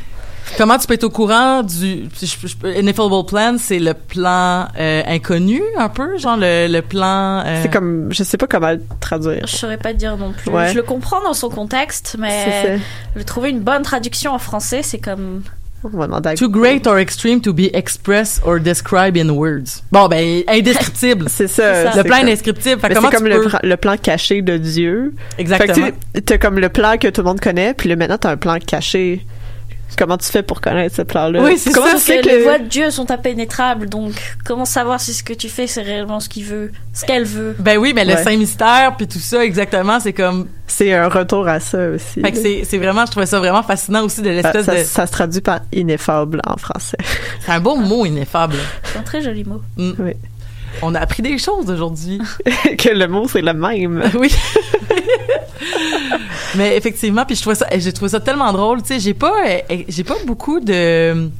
[0.56, 2.08] comment tu peux être au courant du
[2.64, 7.42] Ineffable Plan, c'est le plan euh, inconnu, un peu, genre le, le plan...
[7.44, 9.46] euh, C'est comme, je sais pas comment le traduire.
[9.46, 10.50] Je saurais pas te dire non plus.
[10.50, 10.68] Ouais.
[10.70, 12.78] Je le comprends dans son contexte, mais
[13.16, 15.42] je trouver une bonne traduction en français, c'est comme
[15.84, 19.82] On va demander à- Too great or extreme to be expressed or described in words.
[19.92, 21.26] Bon, ben, indescriptible.
[21.28, 21.74] C'est ça.
[21.74, 21.96] C'est ça.
[21.96, 22.80] le plan comme- indescriptible.
[22.80, 23.48] Fait Mais comment c'est comme tu le, peux...
[23.50, 25.14] plan- le plan caché de Dieu.
[25.36, 25.88] Fait Exactement.
[25.88, 28.30] que tu t'as comme le plan que tout le monde connaît, puis là, maintenant, t'as
[28.30, 29.24] un plan caché.
[29.98, 31.42] Comment tu fais pour connaître ce plan-là?
[31.42, 34.12] Oui, c'est Comment ça, sais que que les voies de Dieu sont impénétrables, donc
[34.44, 37.56] comment savoir si ce que tu fais c'est réellement ce qu'il veut, ce qu'elle veut?
[37.58, 38.16] Ben oui, mais le.
[38.16, 40.48] Saint-Mystère, puis tout ça, exactement, c'est comme...
[40.66, 42.20] c'est un retour à ça aussi?
[42.20, 44.74] Fait que c'est c'est vraiment, je trouvais ça vraiment fascinant aussi de ça, l'espèce ça-
[44.74, 44.84] de...
[44.84, 46.98] ça se traduit par ineffable en français.
[47.40, 48.56] C'est un beau mot, ineffable.
[48.84, 49.62] C'est un très joli mot.
[49.76, 49.92] Mm.
[49.98, 50.12] Oui.
[50.82, 52.20] On a appris des choses aujourd'hui.
[52.78, 54.10] que le mot, c'est le même.
[54.18, 54.34] oui.
[56.54, 58.82] Mais effectivement, puis je trouvais ça, j'ai trouvé ça tellement drôle.
[58.82, 61.30] Tu sais, j'ai pas, euh, j'ai pas beaucoup de,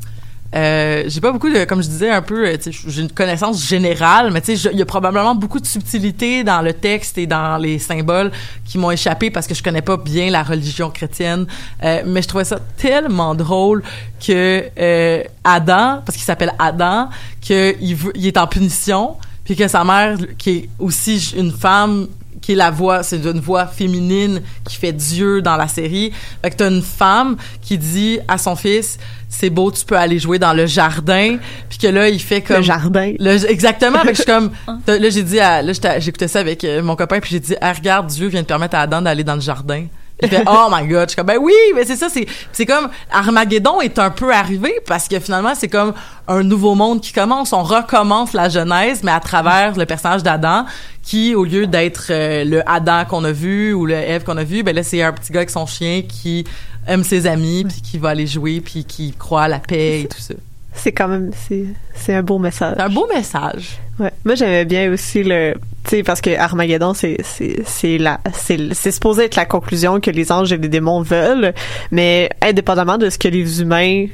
[0.54, 2.56] euh, j'ai pas beaucoup de, comme je disais un peu, euh,
[2.86, 6.62] j'ai une connaissance générale, mais tu sais, il y a probablement beaucoup de subtilité dans
[6.62, 8.30] le texte et dans les symboles
[8.64, 11.46] qui m'ont échappé parce que je connais pas bien la religion chrétienne.
[11.82, 13.82] Euh, mais je trouvais ça tellement drôle
[14.24, 17.10] que euh, Adam, parce qu'il s'appelle Adam,
[17.46, 19.16] que il, veut, il est en punition,
[19.46, 22.06] puis que sa mère, qui est aussi une femme
[22.42, 26.12] qui est la voix, c'est une voix féminine qui fait Dieu dans la série.
[26.42, 30.18] Fait que t'as une femme qui dit à son fils, c'est beau, tu peux aller
[30.20, 31.38] jouer dans le jardin,
[31.68, 33.14] puis que là il fait comme Le jardin.
[33.18, 33.98] le- exactement.
[34.00, 34.50] fait que je suis comme
[34.86, 37.54] là j'ai dit à, là j'étais- j'écoutais ça avec euh, mon copain puis j'ai dit
[37.60, 39.86] ah, regarde Dieu vient de permettre à Adam d'aller dans le jardin.
[40.22, 42.64] Il fait oh my god, je suis comme ben oui, mais c'est ça c'est c'est
[42.64, 45.92] comme Armageddon est un peu arrivé parce que finalement c'est comme
[46.26, 50.64] un nouveau monde qui commence, on recommence la Genèse mais à travers le personnage d'Adam
[51.02, 54.44] qui au lieu d'être euh, le Adam qu'on a vu ou le Ève qu'on a
[54.44, 56.46] vu, ben là c'est un petit gars avec son chien qui
[56.86, 60.08] aime ses amis puis qui va aller jouer puis qui croit à la paix et
[60.08, 60.34] tout ça.
[60.76, 61.64] C'est quand même, c'est,
[61.94, 62.74] c'est un beau message.
[62.76, 63.78] C'est un beau message.
[63.98, 64.12] Ouais.
[64.24, 65.54] Moi, j'aimais bien aussi le,
[65.90, 70.10] sais, parce que Armageddon, c'est, c'est, c'est la, c'est, c'est supposé être la conclusion que
[70.10, 71.52] les anges et les démons veulent,
[71.90, 74.06] mais indépendamment de ce que les humains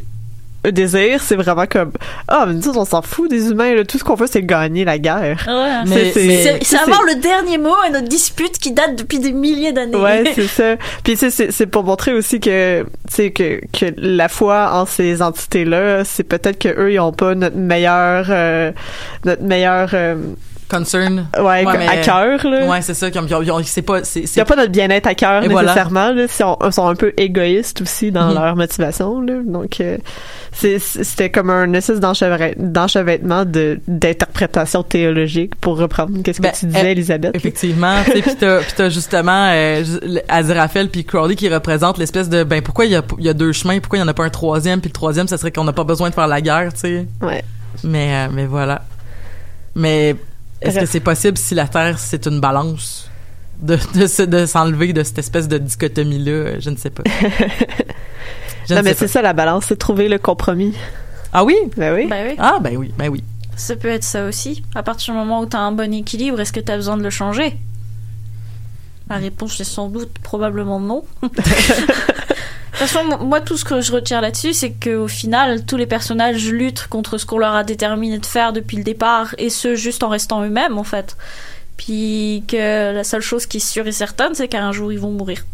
[0.70, 1.90] désir, c'est vraiment comme
[2.28, 3.74] ah, mais nous on s'en fout des humains.
[3.74, 3.84] Là.
[3.84, 5.44] Tout ce qu'on veut, c'est gagner la guerre.
[5.48, 5.82] Ouais.
[5.88, 9.18] Mais- C'est- C'est c'est c'est- avoir le dernier mot à notre dispute qui date depuis
[9.18, 9.96] des milliers d'années.
[9.96, 10.76] Ouais, c'est ça.
[11.02, 14.70] Puis tu sais, c'est c'est pour montrer aussi que tu sais que que la foi
[14.72, 18.70] en ces entités là, c'est peut-être que eux ils ont pas notre meilleur euh,
[19.24, 20.14] notre meilleur euh,
[20.76, 21.26] Concern.
[21.38, 22.66] ouais, Ouais, mais- à cœur là.
[22.66, 23.10] Ouais, c'est ça.
[23.10, 23.28] Comme,
[23.64, 25.68] c'est pas, c'est, Il c'est pas notre bien-être à cœur voilà.
[25.68, 26.12] nécessairement.
[26.12, 28.34] Là, Ils sont, ils sont un peu égoïstes aussi dans Mhm.
[28.34, 29.20] leur motivation.
[29.20, 29.34] Là.
[29.44, 29.98] Donc, euh,
[30.52, 36.52] c'est- c'était comme un espèce d'enchevêt- d'enchevêtrement de, d'interprétation théologique pour reprendre qu'est-ce que Ben,
[36.58, 37.36] tu disais, euh, Elisabeth.
[37.36, 39.82] Effectivement, puis t'as, puis t'as justement euh,
[40.28, 43.34] Aziraphale puis Crowley qui représentent l'espèce de ben pourquoi il y a, il y a
[43.34, 45.50] deux chemins, pourquoi il y en a pas un troisième, puis le troisième ça serait
[45.52, 47.06] qu'on n'a pas besoin de faire la guerre, tu sais.
[47.20, 47.42] Ouais.
[47.84, 48.82] Mais euh, mais voilà.
[49.74, 50.16] Mais
[50.62, 53.08] est-ce que c'est possible si la Terre c'est une balance
[53.60, 57.02] de de, se- de s'enlever de cette espèce de dichotomie là, je ne sais pas.
[58.68, 59.12] Je non, mais c'est pas.
[59.12, 60.72] ça la balance, c'est trouver le compromis.
[61.32, 61.56] Ah oui?
[61.76, 62.06] Ben oui.
[62.08, 62.34] Bah oui.
[62.38, 63.24] Ah ben oui, ben oui.
[63.56, 64.62] Ça peut être ça aussi.
[64.74, 66.96] À partir du moment où tu as un bon équilibre, est-ce que tu as besoin
[66.96, 67.56] de le changer?
[69.10, 71.04] La réponse est sans doute probablement non.
[72.82, 76.88] Façon, moi, tout ce que je retiens là-dessus, c'est qu'au final, tous les personnages luttent
[76.88, 80.08] contre ce qu'on leur a déterminé de faire depuis le départ, et ce, juste en
[80.08, 81.16] restant eux-mêmes, en fait.
[81.76, 85.12] Puis que la seule chose qui est sûre et certaine, c'est qu'un jour, ils vont
[85.12, 85.44] mourir.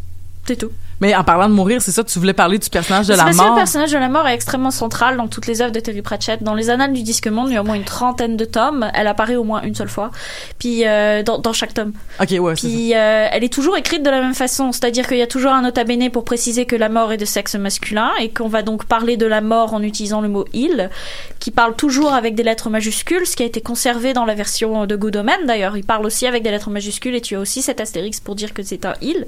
[0.46, 0.72] C'est tout.
[1.00, 3.36] Mais en parlant de mourir, c'est ça tu voulais parler du personnage de la parce
[3.36, 3.54] que mort.
[3.54, 6.42] le personnage de la mort est extrêmement central dans toutes les œuvres de Terry Pratchett.
[6.42, 8.90] Dans les Annales du Disque Monde, il y a au moins une trentaine de tomes.
[8.94, 10.10] Elle apparaît au moins une seule fois.
[10.58, 11.92] Puis euh, dans, dans chaque tome.
[12.20, 12.54] OK, ouais.
[12.54, 15.52] Puis euh, elle est toujours écrite de la même façon, c'est-à-dire qu'il y a toujours
[15.52, 18.62] un nota bene pour préciser que la mort est de sexe masculin et qu'on va
[18.62, 20.90] donc parler de la mort en utilisant le mot il,
[21.38, 24.86] qui parle toujours avec des lettres majuscules, ce qui a été conservé dans la version
[24.86, 25.76] de Good Omen d'ailleurs.
[25.76, 28.52] Il parle aussi avec des lettres majuscules et tu as aussi cet astérix pour dire
[28.54, 29.26] que c'est un il.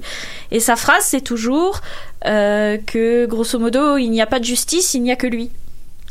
[0.51, 1.60] Et sa phrase c'est toujours
[2.25, 5.51] euh, que grosso modo il n'y a pas de justice, il n'y a que lui.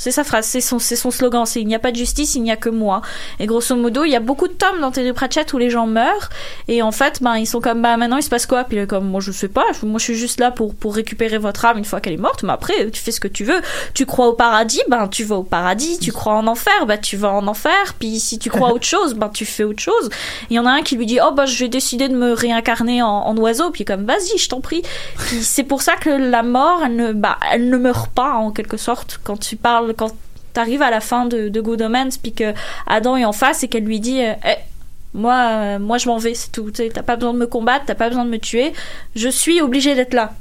[0.00, 2.42] C'est sa phrase, c'est son, son slogan, c'est il n'y a pas de justice, il
[2.42, 3.02] n'y a que moi.
[3.38, 5.86] Et grosso modo, il y a beaucoup de tomes dans Terry Pratchett où les gens
[5.86, 6.30] meurent
[6.68, 8.64] et en fait, ben ils sont comme bah maintenant il se passe quoi?
[8.64, 10.94] Puis il est comme moi je sais pas, moi je suis juste là pour pour
[10.94, 13.44] récupérer votre âme une fois qu'elle est morte, mais après tu fais ce que tu
[13.44, 13.60] veux.
[13.92, 17.18] Tu crois au paradis, ben tu vas au paradis, tu crois en enfer, ben tu
[17.18, 17.94] vas en enfer.
[17.98, 20.08] Puis si tu crois à autre chose, ben tu fais autre chose.
[20.48, 22.32] Il y en a un qui lui dit "Oh bah je vais décider de me
[22.32, 24.82] réincarner en, oiseau." Puis comme "Vas-y, je t'en prie."
[25.18, 28.50] Puis c'est pour ça que la mort, elle ne bah elle ne meurt pas en
[28.50, 30.12] quelque sorte quand tu parles quand
[30.52, 31.86] t'arrives à la fin de, de Good
[32.22, 32.52] puis que
[32.86, 34.34] Adam est en face et qu'elle lui dit Eh,
[35.14, 36.70] moi euh, moi je m'en vais c'est tout.
[36.70, 38.72] T'as pas besoin de me combattre t'as pas besoin de me tuer.
[39.14, 40.32] Je suis obligée d'être là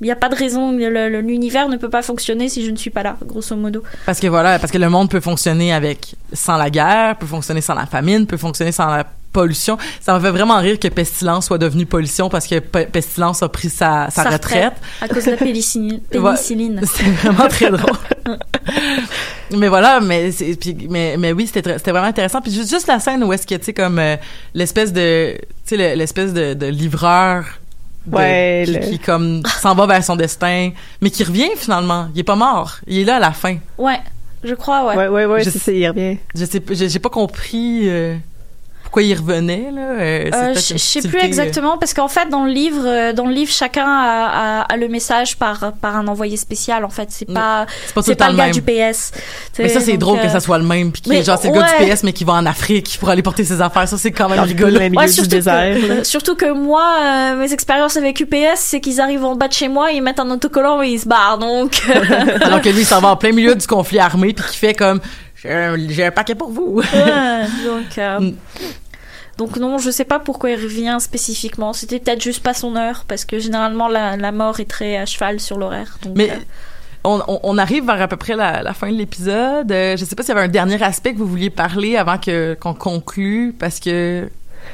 [0.00, 2.90] il n'y a pas de raison l'univers ne peut pas fonctionner si je ne suis
[2.90, 6.56] pas là grosso modo Parce que voilà, parce que le monde peut fonctionner avec sans
[6.56, 9.78] la guerre, peut fonctionner sans la famine, peut fonctionner sans la pollution.
[10.00, 13.48] Ça me fait vraiment rire que Pestilence soit devenue pollution parce que Pe- Pestilence a
[13.48, 14.74] pris sa, sa Sa retraite.
[15.00, 16.80] à cause de la pénicilline, pénicilline.
[16.94, 17.96] C'est vraiment très drôle.
[19.56, 20.30] mais voilà, mais
[20.60, 23.54] puis mais mais oui, c'était vraiment intéressant puis juste, juste la scène où est-ce que
[23.54, 24.16] tu sais comme euh,
[24.54, 27.44] l'espèce de tu sais le- l'espèce de, de livreur
[28.06, 32.08] de- Ouais, qui, le- qui comme s'en va vers son destin mais qui revient finalement,
[32.14, 33.56] il est pas mort, il est là à la fin.
[33.78, 34.00] ouais
[34.46, 36.18] je crois ouais, Ouais, ouais, ouais, Je- c'est ça, il revient.
[36.34, 38.16] Je sais pas- j'ai j'ai pas compris euh,
[38.94, 42.44] pourquoi il revenait là, euh, Euh, je sais plus euh, exactement parce qu'en fait dans
[42.44, 46.36] le livre dans le livre chacun a, a, a le message par par un envoyé
[46.36, 47.66] spécial en fait c'est pas
[48.02, 48.52] c'est pas le gars même.
[48.52, 49.12] du PS
[49.58, 51.66] Mais ça, c'est drôle que ça soit le même, puis est genre, c'est le gars
[51.78, 53.88] du PS, mais qui va en Afrique pour aller porter ses affaires.
[53.88, 54.78] Ça, c'est quand même rigolo.
[55.08, 55.76] surtout, désert.
[55.76, 59.68] que, que moi, euh, mes expériences avec UPS, c'est qu'ils arrivent en bas de chez
[59.68, 61.38] moi, ils mettent un autocollant et ils se barrent.
[61.38, 61.82] Donc,
[62.40, 64.74] Alors que lui, il s'en va en plein milieu du conflit armé, puis qui fait
[64.74, 65.00] comme,
[65.44, 66.80] j'ai un, paquet pour vous.
[66.80, 68.34] ouais, donc, euh, Mm.
[69.36, 71.72] Donc non, je sais pas pourquoi il revient spécifiquement.
[71.72, 75.06] C'était peut-être juste pas son heure, parce que généralement la, la mort est très à
[75.06, 75.98] cheval sur l'horaire.
[76.14, 76.36] Mais euh,
[77.04, 79.70] on, arrive vers à peu près la, la fin de l'épisode.
[79.72, 82.18] Euh, je sais pas s'il y avait un dernier aspect que vous vouliez parler avant
[82.18, 84.28] que qu'on conclue, parce que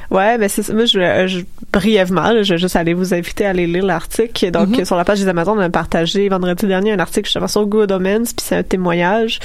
[0.09, 0.73] Ouais, ben c'est ça.
[0.73, 3.85] Moi, je, euh, je- brièvement, là, je vais juste aller vous inviter à aller lire
[3.85, 4.51] l'article.
[4.51, 4.85] Donc, Mhm.
[4.85, 7.91] sur la page des Amazones, on a partagé vendredi dernier un article justement sur Good
[7.91, 9.39] Omens, puis c'est un témoignage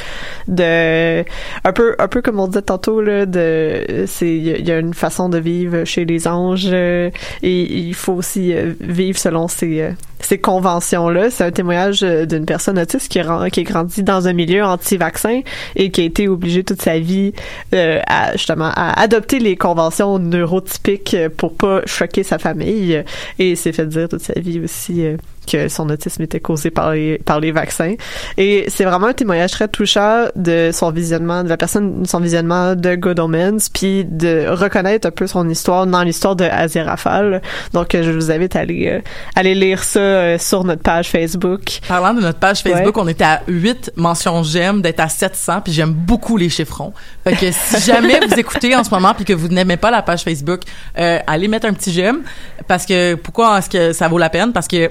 [0.48, 1.20] de
[1.64, 4.94] un peu, un peu comme on disait tantôt là, de c'est il y, a- une
[4.94, 7.10] façon de vivre chez les anges euh,
[7.42, 9.90] et il faut aussi euh, vivre selon ces
[10.20, 11.30] ces conventions là.
[11.30, 15.42] C'est un témoignage d'une personne autiste qui, ren- qui est grandi dans un milieu anti-vaccin
[15.76, 17.32] et qui a été obligée toute sa vie
[17.74, 23.02] euh, à justement à adopter les conventions neurotypiques euh, pour pas choquer sa famille euh,
[23.38, 25.16] et s'est fait dire toute sa vie aussi euh,
[25.46, 27.94] que son autisme était causé par les par les vaccins.
[28.36, 32.74] Et c'est vraiment un témoignage très touchant de son visionnement, de la personne, son visionnement
[32.74, 37.40] de Good Omens, puis de reconnaître un peu son histoire dans l'histoire de Aziraphale.
[37.72, 39.00] Donc, euh, je vous invite à aller, euh,
[39.34, 41.80] aller lire ça euh, sur notre page Facebook.
[41.88, 43.02] Parlant de notre page Facebook, Ouais.
[43.02, 46.92] on était à 8 mentions j'aime d'être à 700 puis j'aime beaucoup les chiffrons.
[47.24, 50.02] Fait que si jamais vous écoutez en ce moment puis que vous n'aimez pas la
[50.02, 50.62] page Facebook,
[50.98, 52.20] euh, allez mettre un petit j'aime
[52.68, 54.52] parce que pourquoi est-ce que ça vaut la peine?
[54.52, 54.90] Parce que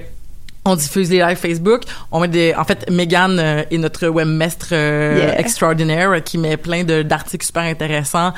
[0.66, 1.82] on diffuse les lives Facebook.
[2.12, 5.40] On met des, en fait, Megan euh, est notre webmestre euh, Yeah.
[5.40, 8.32] extraordinaire euh, qui met plein d'articles super intéressants.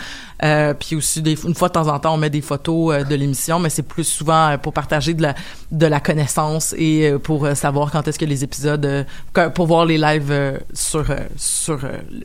[0.45, 3.15] Euh, puis aussi des, une fois de temps en temps, on met des photos de
[3.17, 5.35] l'émission, mais c'est plus souvent pour partager de la
[5.73, 9.05] de la connaissance et pour savoir quand est-ce que les épisodes,
[9.55, 10.33] pour voir les lives
[10.73, 11.05] sur
[11.37, 11.81] sur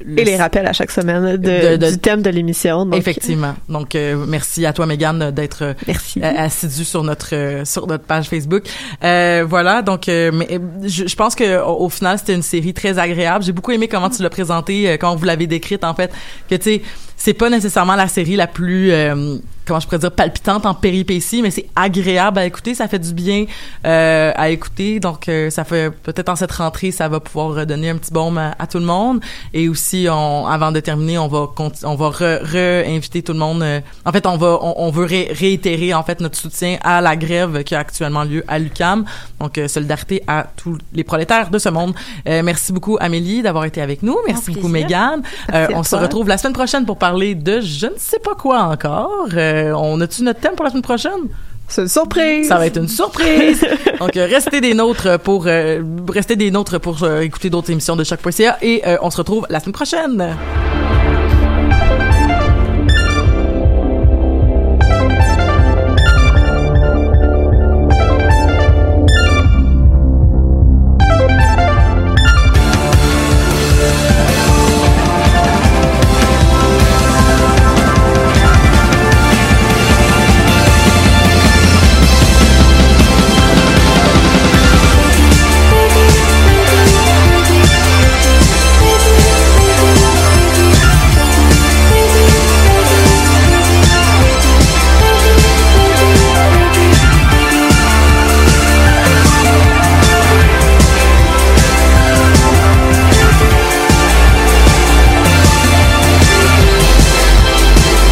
[0.06, 2.90] le Et les rappels à chaque semaine de, De- de- du thème de l'émission.
[2.92, 3.56] Effectivement.
[3.68, 3.96] Donc
[4.28, 5.76] merci à toi Megan d'être
[6.22, 8.64] assidue sur notre sur notre page Facebook.
[9.04, 13.00] Euh, voilà, donc euh, mais euh, je, pense que au, final c'était une série très
[13.00, 13.44] agréable.
[13.44, 16.12] J'ai beaucoup aimé comment tu l'as présentée, euh, comment vous l'avez décrite en fait,
[16.50, 16.82] que tu sais
[17.24, 21.42] c'est pas nécessairement la série la plus euh, comment je pourrais dire palpitante en péripéties,
[21.42, 23.46] mais c'est agréable à écouter, ça fait du bien
[23.86, 25.00] euh, à écouter.
[25.00, 28.38] Donc euh, ça fait peut-être en cette rentrée ça va pouvoir redonner un petit baume
[28.38, 29.22] à, à tout le monde.
[29.54, 31.48] Et aussi on, avant de terminer, on va
[31.84, 33.62] on va re- re-inviter tout le monde.
[33.64, 37.02] euh, en fait, on va on, on veut ré- réitérer en fait notre soutien à
[37.02, 39.06] la grève qui a actuellement lieu à l'UCAM.
[39.40, 41.94] Donc euh, solidarité à tous les prolétaires de ce monde.
[42.28, 44.18] Euh, merci beaucoup Amélie d'avoir été avec nous.
[44.28, 44.68] Merci beaucoup.
[44.68, 45.22] Megan.
[45.54, 48.64] Euh, on se retrouve la semaine prochaine pour parler de je ne sais pas quoi
[48.64, 49.28] encore.
[49.54, 51.30] Euh, on a-tu notre thème pour la semaine prochaine?
[51.66, 52.48] c'est une surprise.
[52.50, 53.66] Ça va être une surprise.
[54.00, 58.04] Donc euh, restez des nôtres pour euh, restez des nôtres pour écouter d'autres émissions de
[58.04, 60.36] choc.ca et on se retrouve la semaine prochaine.